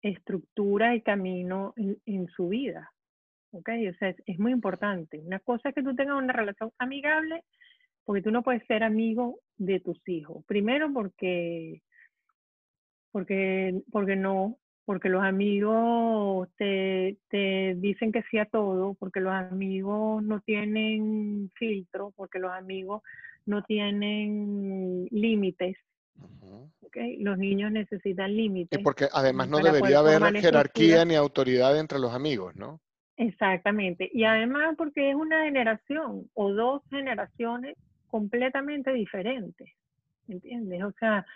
estructura 0.02 0.94
y 0.94 1.02
camino 1.02 1.74
en, 1.76 2.28
su 2.28 2.48
vida, 2.48 2.92
¿ok? 3.52 3.68
O 3.90 3.94
sea, 3.98 4.14
es, 4.26 4.38
muy 4.38 4.52
importante. 4.52 5.18
Una 5.18 5.40
cosa 5.40 5.68
es 5.68 5.74
que 5.74 5.82
tú 5.82 5.94
tengas 5.94 6.16
una 6.16 6.32
relación 6.32 6.72
amigable, 6.78 7.42
porque 8.04 8.22
tú 8.22 8.30
no 8.30 8.42
puedes 8.42 8.66
ser 8.66 8.82
amigo 8.82 9.40
de 9.56 9.80
tus 9.80 10.00
hijos. 10.08 10.44
Primero 10.46 10.92
porque, 10.92 11.82
porque, 13.12 13.82
porque 13.90 14.16
no, 14.16 14.58
porque 14.84 15.08
los 15.08 15.22
amigos 15.22 16.48
te, 16.56 17.18
te, 17.28 17.74
dicen 17.76 18.12
que 18.12 18.22
sí 18.30 18.38
a 18.38 18.46
todo, 18.46 18.94
porque 18.94 19.20
los 19.20 19.32
amigos 19.32 20.22
no 20.22 20.40
tienen 20.40 21.50
filtro, 21.54 22.12
porque 22.16 22.38
los 22.38 22.52
amigos 22.52 23.02
no 23.46 23.62
tienen 23.62 25.06
límites, 25.10 25.76
los 27.18 27.38
niños 27.38 27.72
necesitan 27.72 28.34
límites. 28.36 28.78
Y 28.78 28.82
porque 28.82 29.06
además 29.12 29.48
no 29.48 29.58
debería 29.58 30.00
haber 30.00 30.22
jerarquía 30.40 31.04
ni 31.04 31.14
autoridad 31.14 31.78
entre 31.78 31.98
los 31.98 32.12
amigos, 32.12 32.54
¿no? 32.56 32.80
Exactamente. 33.20 34.08
Y 34.14 34.24
además 34.24 34.74
porque 34.78 35.10
es 35.10 35.14
una 35.14 35.44
generación 35.44 36.30
o 36.32 36.52
dos 36.54 36.82
generaciones 36.88 37.76
completamente 38.06 38.94
diferentes. 38.94 39.68
¿Entiendes? 40.26 40.82
O 40.84 40.92
sea, 40.92 41.26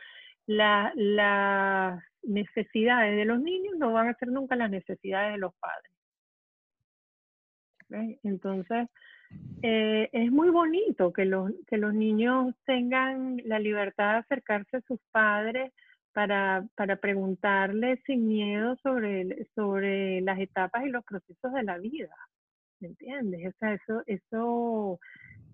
las 0.47 2.03
necesidades 2.23 3.17
de 3.17 3.27
los 3.27 3.39
niños 3.39 3.77
no 3.77 3.93
van 3.93 4.09
a 4.09 4.15
ser 4.15 4.29
nunca 4.29 4.57
las 4.57 4.71
necesidades 4.71 5.35
de 5.35 5.39
los 5.39 5.53
padres. 5.57 5.93
Entonces, 8.23 8.89
eh, 9.61 10.09
es 10.11 10.33
muy 10.33 10.49
bonito 10.49 11.13
que 11.13 11.27
los, 11.27 11.53
que 11.67 11.77
los 11.77 11.93
niños 11.93 12.55
tengan 12.65 13.43
la 13.45 13.59
libertad 13.59 14.13
de 14.13 14.19
acercarse 14.21 14.79
a 14.79 14.87
sus 14.89 15.01
padres 15.13 15.71
para, 16.15 16.65
para 16.77 16.97
preguntarles 16.97 18.01
sin 18.07 18.29
miedo 18.29 18.77
sobre, 18.83 19.47
sobre 19.55 20.21
las 20.23 20.39
etapas 20.39 20.87
y 20.87 20.89
los 20.89 21.05
procesos 21.05 21.53
de 21.53 21.65
la 21.65 21.77
vida. 21.79 22.15
¿Me 22.81 22.89
entiendes? 22.89 23.53
O 23.55 23.59
sea, 23.59 23.75
eso, 23.75 24.03
eso, 24.07 25.01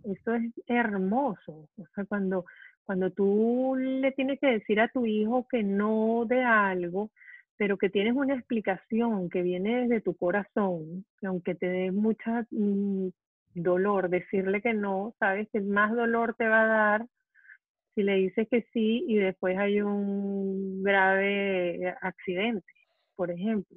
eso 0.05 0.35
es 0.35 0.53
hermoso. 0.67 1.69
O 1.77 1.87
sea, 1.95 2.05
cuando, 2.05 2.45
cuando 2.85 3.11
tú 3.11 3.75
le 3.77 4.13
tienes 4.13 4.39
que 4.39 4.49
decir 4.49 4.81
a 4.81 4.89
tu 4.89 5.07
hijo 5.07 5.47
que 5.49 5.63
no 5.63 6.25
de 6.27 6.43
algo, 6.43 7.11
pero 7.57 7.79
que 7.79 7.89
tienes 7.89 8.15
una 8.15 8.35
explicación 8.35 9.31
que 9.31 9.43
viene 9.43 9.83
desde 9.83 10.03
tu 10.03 10.15
corazón, 10.15 11.05
que 11.19 11.27
aunque 11.27 11.55
te 11.55 11.67
dé 11.67 11.91
mucha 11.91 12.47
mm, 12.51 13.09
dolor, 13.55 14.11
decirle 14.11 14.61
que 14.61 14.75
no, 14.75 15.15
sabes 15.19 15.49
que 15.53 15.61
más 15.61 15.95
dolor 15.95 16.35
te 16.37 16.49
va 16.49 16.63
a 16.63 16.67
dar 16.67 17.07
si 17.95 18.03
le 18.03 18.15
dices 18.15 18.49
que 18.51 18.67
sí 18.73 19.05
y 19.07 19.17
después 19.17 19.57
hay 19.59 19.81
un 19.81 20.83
grave 20.83 21.95
accidente, 22.01 22.73
por 23.17 23.31
ejemplo. 23.31 23.77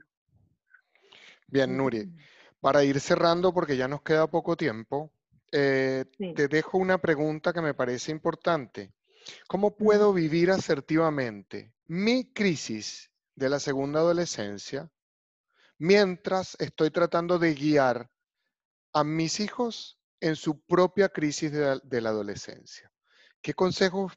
Bien, 1.48 1.76
Nuri, 1.76 2.10
para 2.60 2.84
ir 2.84 3.00
cerrando, 3.00 3.54
porque 3.54 3.78
ya 3.78 3.88
nos 3.88 4.02
queda 4.02 4.28
poco 4.28 4.56
tiempo, 4.56 5.12
eh, 5.52 6.06
te 6.36 6.48
dejo 6.48 6.78
una 6.78 6.98
pregunta 6.98 7.54
que 7.54 7.62
me 7.62 7.74
parece 7.74 8.12
importante. 8.12 8.92
¿Cómo 9.48 9.76
puedo 9.78 10.14
vivir 10.14 10.52
asertivamente 10.52 11.74
mi 11.88 12.32
crisis 12.34 13.12
de 13.36 13.50
la 13.50 13.60
segunda 13.60 14.00
adolescencia 14.00 14.90
mientras 15.78 16.56
estoy 16.60 16.92
tratando 16.92 17.40
de 17.40 17.54
guiar 17.54 18.10
a 18.94 19.04
mis 19.04 19.40
hijos 19.40 20.00
en 20.24 20.38
su 20.38 20.62
propia 20.62 21.10
crisis 21.10 21.52
de 21.52 22.02
la, 22.02 22.10
adolescencia. 22.10 22.90
¿Qué 23.44 23.54
consejos 23.54 24.14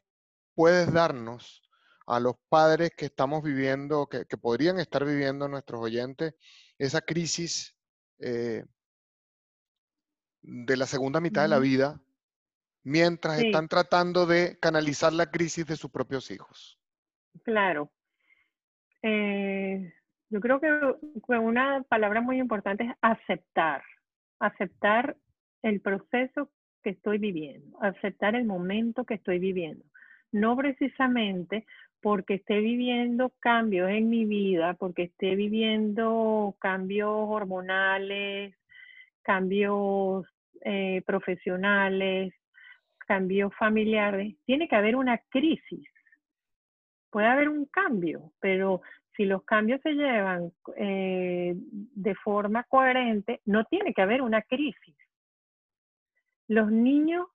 puedes 0.55 0.91
darnos 0.91 1.61
a 2.07 2.19
los 2.19 2.35
padres 2.49 2.91
que 2.97 3.05
estamos 3.05 3.43
viviendo, 3.43 4.07
que, 4.07 4.25
podrían 4.37 4.79
estar 4.79 5.05
viviendo 5.05 5.47
nuestros 5.47 5.79
oyentes, 5.81 6.33
esa 6.79 7.01
crisis 7.01 7.77
eh, 8.19 8.65
de 10.41 10.77
la 10.77 10.87
segunda 10.87 11.19
mitad 11.19 11.43
de 11.43 11.49
la 11.49 11.59
vida, 11.59 12.01
mientras 12.83 13.39
están 13.39 13.67
tratando 13.67 14.25
de 14.25 14.57
canalizar 14.59 15.13
la 15.13 15.29
crisis 15.29 15.67
de 15.67 15.75
sus 15.75 15.91
propios 15.91 16.31
hijos? 16.31 16.79
Claro. 17.43 17.91
Eh, 19.03 19.93
yo 20.29 20.39
creo 20.39 20.59
que 20.59 20.71
una 21.37 21.83
palabra 21.83 22.21
muy 22.21 22.39
importante 22.39 22.85
es 22.85 22.95
aceptar 23.01 23.83
aceptar 24.39 25.17
el 25.63 25.81
proceso 25.81 26.49
estoy 26.91 27.17
viviendo, 27.17 27.77
aceptar 27.81 28.35
el 28.35 28.45
momento 28.45 29.05
que 29.05 29.15
estoy 29.15 29.39
viviendo. 29.39 29.83
No 30.31 30.55
precisamente 30.55 31.65
porque 32.01 32.35
esté 32.35 32.59
viviendo 32.59 33.31
cambios 33.39 33.89
en 33.89 34.09
mi 34.09 34.25
vida, 34.25 34.73
porque 34.75 35.03
esté 35.03 35.35
viviendo 35.35 36.55
cambios 36.59 37.09
hormonales, 37.11 38.55
cambios 39.23 40.25
eh, 40.61 41.01
profesionales, 41.05 42.33
cambios 42.99 43.53
familiares, 43.55 44.35
tiene 44.45 44.67
que 44.67 44.75
haber 44.75 44.95
una 44.95 45.17
crisis. 45.29 45.87
Puede 47.09 47.27
haber 47.27 47.49
un 47.49 47.65
cambio, 47.65 48.31
pero 48.39 48.81
si 49.15 49.25
los 49.25 49.43
cambios 49.43 49.81
se 49.81 49.93
llevan 49.93 50.51
eh, 50.75 51.53
de 51.55 52.15
forma 52.15 52.63
coherente, 52.63 53.41
no 53.45 53.65
tiene 53.65 53.93
que 53.93 54.01
haber 54.01 54.21
una 54.21 54.41
crisis. 54.43 54.95
Los 56.47 56.71
niños 56.71 57.27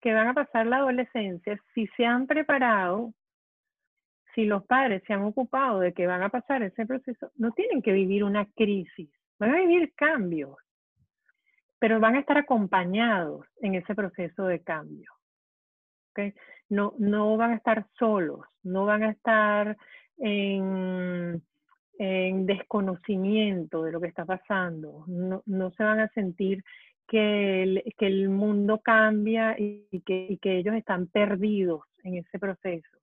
que 0.00 0.12
van 0.12 0.28
a 0.28 0.34
pasar 0.34 0.66
la 0.66 0.78
adolescencia, 0.78 1.58
si 1.74 1.86
se 1.96 2.04
han 2.04 2.26
preparado, 2.26 3.12
si 4.34 4.44
los 4.44 4.64
padres 4.64 5.02
se 5.06 5.12
han 5.12 5.22
ocupado 5.22 5.80
de 5.80 5.92
que 5.92 6.06
van 6.06 6.22
a 6.22 6.28
pasar 6.28 6.62
ese 6.62 6.86
proceso, 6.86 7.30
no 7.36 7.52
tienen 7.52 7.82
que 7.82 7.92
vivir 7.92 8.24
una 8.24 8.46
crisis, 8.56 9.10
van 9.38 9.54
a 9.54 9.60
vivir 9.60 9.92
cambios, 9.94 10.56
pero 11.78 12.00
van 12.00 12.16
a 12.16 12.20
estar 12.20 12.38
acompañados 12.38 13.46
en 13.60 13.74
ese 13.74 13.94
proceso 13.94 14.46
de 14.46 14.62
cambio. 14.62 15.12
No, 16.68 16.94
no 16.98 17.36
van 17.36 17.52
a 17.52 17.56
estar 17.56 17.86
solos, 17.98 18.46
no 18.62 18.84
van 18.84 19.02
a 19.02 19.10
estar 19.10 19.76
en, 20.18 21.42
desconocimiento 21.98 23.84
de 23.84 23.92
lo 23.92 24.00
que 24.00 24.08
está 24.08 24.24
pasando, 24.24 25.04
no, 25.06 25.70
se 25.70 25.84
van 25.84 26.00
a 26.00 26.08
sentir 26.08 26.64
que 27.08 27.62
el, 27.62 27.94
que 27.98 28.06
el 28.06 28.28
mundo 28.28 28.80
cambia 28.80 29.56
y 29.58 30.00
que, 30.06 30.38
que, 30.40 30.58
ellos 30.58 30.74
están 30.74 31.06
perdidos 31.06 31.82
en 32.04 32.16
ese 32.16 32.38
proceso. 32.38 32.98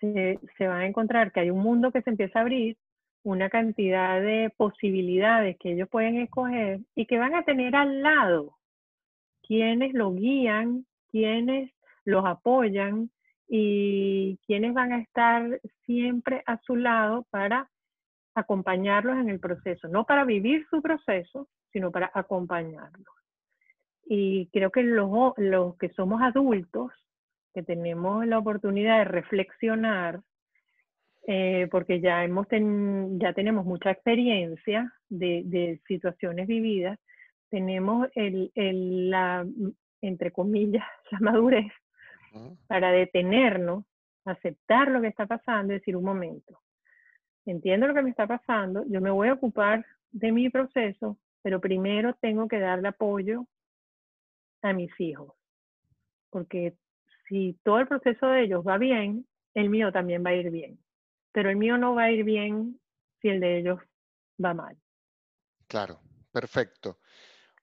Se, 0.00 0.38
se 0.58 0.66
van 0.66 0.80
a 0.80 0.86
encontrar 0.86 1.32
que 1.32 1.40
hay 1.40 1.50
un 1.50 1.60
mundo 1.60 1.92
que 1.92 2.02
se 2.02 2.10
empieza 2.10 2.38
a 2.38 2.42
abrir, 2.42 2.76
una 3.24 3.48
cantidad 3.48 4.20
de 4.20 4.52
posibilidades 4.56 5.56
que 5.58 5.72
ellos 5.72 5.88
pueden 5.88 6.16
escoger 6.16 6.80
y 6.96 7.06
que 7.06 7.18
van 7.18 7.36
a 7.36 7.44
tener 7.44 7.76
al 7.76 8.02
lado 8.02 8.56
quienes 9.42 9.94
lo 9.94 10.12
guían, 10.12 10.86
quienes 11.10 11.70
los 12.04 12.24
apoyan, 12.24 13.10
y 13.54 14.38
quienes 14.46 14.72
van 14.72 14.94
a 14.94 15.00
estar 15.00 15.60
siempre 15.84 16.42
a 16.46 16.56
su 16.62 16.74
lado 16.74 17.26
para 17.28 17.68
acompañarlos 18.34 19.18
en 19.18 19.28
el 19.28 19.40
proceso, 19.40 19.88
no 19.88 20.04
para 20.04 20.24
vivir 20.24 20.66
su 20.70 20.80
proceso, 20.80 21.48
sino 21.72 21.90
para 21.90 22.10
acompañarlos. 22.14 23.14
Y 24.04 24.46
creo 24.52 24.70
que 24.70 24.82
los, 24.82 25.32
los 25.36 25.76
que 25.76 25.90
somos 25.90 26.22
adultos, 26.22 26.92
que 27.54 27.62
tenemos 27.62 28.26
la 28.26 28.38
oportunidad 28.38 28.98
de 28.98 29.04
reflexionar, 29.04 30.20
eh, 31.26 31.68
porque 31.70 32.00
ya, 32.00 32.24
hemos 32.24 32.46
ya 32.50 33.32
tenemos 33.32 33.64
mucha 33.64 33.90
experiencia 33.92 34.92
de, 35.08 35.42
de 35.44 35.80
situaciones 35.86 36.48
vividas, 36.48 36.98
tenemos 37.48 38.08
el, 38.14 38.50
el, 38.54 39.10
la, 39.10 39.46
entre 40.00 40.32
comillas, 40.32 40.84
la 41.10 41.20
madurez 41.20 41.72
para 42.66 42.90
detenernos, 42.90 43.84
aceptar 44.24 44.90
lo 44.90 45.02
que 45.02 45.08
está 45.08 45.26
pasando 45.26 45.72
y 45.72 45.78
decir 45.78 45.96
un 45.96 46.04
momento, 46.04 46.58
entiendo 47.46 47.86
lo 47.86 47.94
que 47.94 48.02
me 48.02 48.10
está 48.10 48.26
pasando, 48.26 48.84
yo 48.88 49.00
me 49.00 49.10
voy 49.10 49.28
a 49.28 49.34
ocupar 49.34 49.84
de 50.10 50.32
mi 50.32 50.50
proceso, 50.50 51.18
pero 51.42 51.60
primero 51.60 52.14
tengo 52.20 52.48
que 52.48 52.60
darle 52.60 52.88
apoyo 52.88 53.46
a 54.62 54.72
mis 54.72 54.92
hijos, 55.00 55.34
porque 56.30 56.76
si 57.28 57.58
todo 57.64 57.80
el 57.80 57.88
proceso 57.88 58.26
de 58.26 58.44
ellos 58.44 58.64
va 58.66 58.78
bien, 58.78 59.26
el 59.54 59.68
mío 59.68 59.92
también 59.92 60.24
va 60.24 60.30
a 60.30 60.34
ir 60.34 60.50
bien, 60.50 60.78
pero 61.32 61.50
el 61.50 61.56
mío 61.56 61.78
no 61.78 61.94
va 61.94 62.04
a 62.04 62.10
ir 62.10 62.24
bien 62.24 62.80
si 63.20 63.28
el 63.28 63.40
de 63.40 63.58
ellos 63.58 63.80
va 64.42 64.54
mal. 64.54 64.76
Claro, 65.66 66.00
perfecto. 66.30 66.98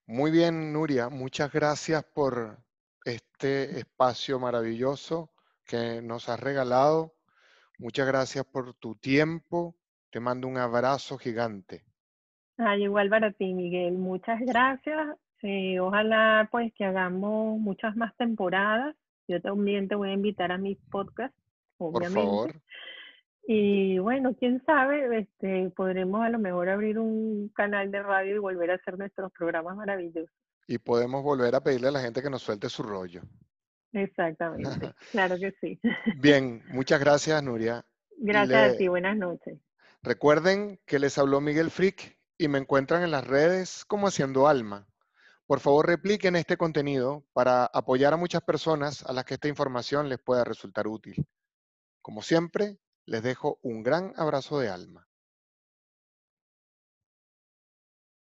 Muy 0.08 0.32
bien, 0.32 0.74
Nuria, 0.74 1.10
muchas 1.10 1.52
gracias 1.52 2.04
por 2.04 2.58
este 3.06 3.80
espacio 3.80 4.40
maravilloso 4.40 5.32
que 5.66 6.02
nos 6.02 6.30
has 6.30 6.40
regalado. 6.40 7.16
Muchas 7.80 8.06
gracias 8.06 8.46
por 8.46 8.76
tu 8.76 8.96
tiempo. 8.96 9.76
Te 10.12 10.20
mando 10.20 10.48
un 10.48 10.58
abrazo 10.58 11.18
gigante. 11.18 11.84
Ay, 12.58 12.84
igual 12.84 13.10
para 13.10 13.32
ti, 13.32 13.54
Miguel. 13.54 13.94
Muchas 13.94 14.40
gracias. 14.42 15.18
Eh, 15.42 15.80
ojalá 15.80 16.48
pues 16.52 16.72
que 16.74 16.86
hagamos 16.86 17.60
muchas 17.60 17.96
más 17.96 18.16
temporadas. 18.18 18.96
Yo 19.28 19.42
también 19.42 19.88
te 19.88 19.96
voy 19.96 20.10
a 20.10 20.14
invitar 20.14 20.52
a 20.52 20.58
mis 20.58 20.78
podcasts, 20.92 21.38
obviamente. 21.78 22.20
Por 22.20 22.52
favor. 22.52 22.62
Y 23.48 23.98
bueno, 23.98 24.36
quién 24.38 24.64
sabe, 24.66 25.18
este, 25.18 25.72
podremos 25.72 26.22
a 26.22 26.30
lo 26.30 26.38
mejor 26.38 26.70
abrir 26.70 27.00
un 27.00 27.50
canal 27.56 27.90
de 27.90 28.04
radio 28.04 28.36
y 28.36 28.40
volver 28.40 28.70
a 28.72 28.76
hacer 28.76 29.00
nuestros 29.00 29.32
programas 29.32 29.76
maravillosos 29.76 30.30
y 30.70 30.78
podemos 30.78 31.24
volver 31.24 31.56
a 31.56 31.62
pedirle 31.62 31.88
a 31.88 31.92
la 31.92 32.00
gente 32.00 32.22
que 32.22 32.30
nos 32.30 32.44
suelte 32.44 32.70
su 32.70 32.84
rollo. 32.84 33.22
Exactamente, 33.94 34.94
claro 35.12 35.38
que 35.38 35.54
sí. 35.60 35.80
Bien, 36.18 36.64
muchas 36.70 37.00
gracias, 37.00 37.42
Nuria. 37.44 37.86
Gracias 38.18 38.74
a 38.74 38.78
ti, 38.78 38.88
buenas 38.88 39.18
noches. 39.18 39.60
Recuerden 40.04 40.80
que 40.86 41.00
les 41.00 41.18
habló 41.18 41.42
Miguel 41.42 41.72
Frick 41.72 42.18
y 42.38 42.48
me 42.48 42.58
encuentran 42.58 43.04
en 43.04 43.12
las 43.12 43.28
redes 43.28 43.84
como 43.86 44.08
Haciendo 44.08 44.48
Alma. 44.48 44.88
Por 45.46 45.60
favor, 45.60 45.88
repliquen 45.88 46.36
este 46.36 46.58
contenido 46.58 47.26
para 47.34 47.66
apoyar 47.66 48.14
a 48.14 48.18
muchas 48.18 48.44
personas 48.44 49.04
a 49.04 49.14
las 49.14 49.26
que 49.26 49.34
esta 49.34 49.48
información 49.48 50.08
les 50.08 50.20
pueda 50.20 50.44
resultar 50.44 50.88
útil. 50.88 51.28
Como 52.02 52.22
siempre, 52.22 52.78
les 53.06 53.24
dejo 53.24 53.60
un 53.64 53.84
gran 53.84 54.14
abrazo 54.16 54.60
de 54.60 54.70
alma. 54.70 55.09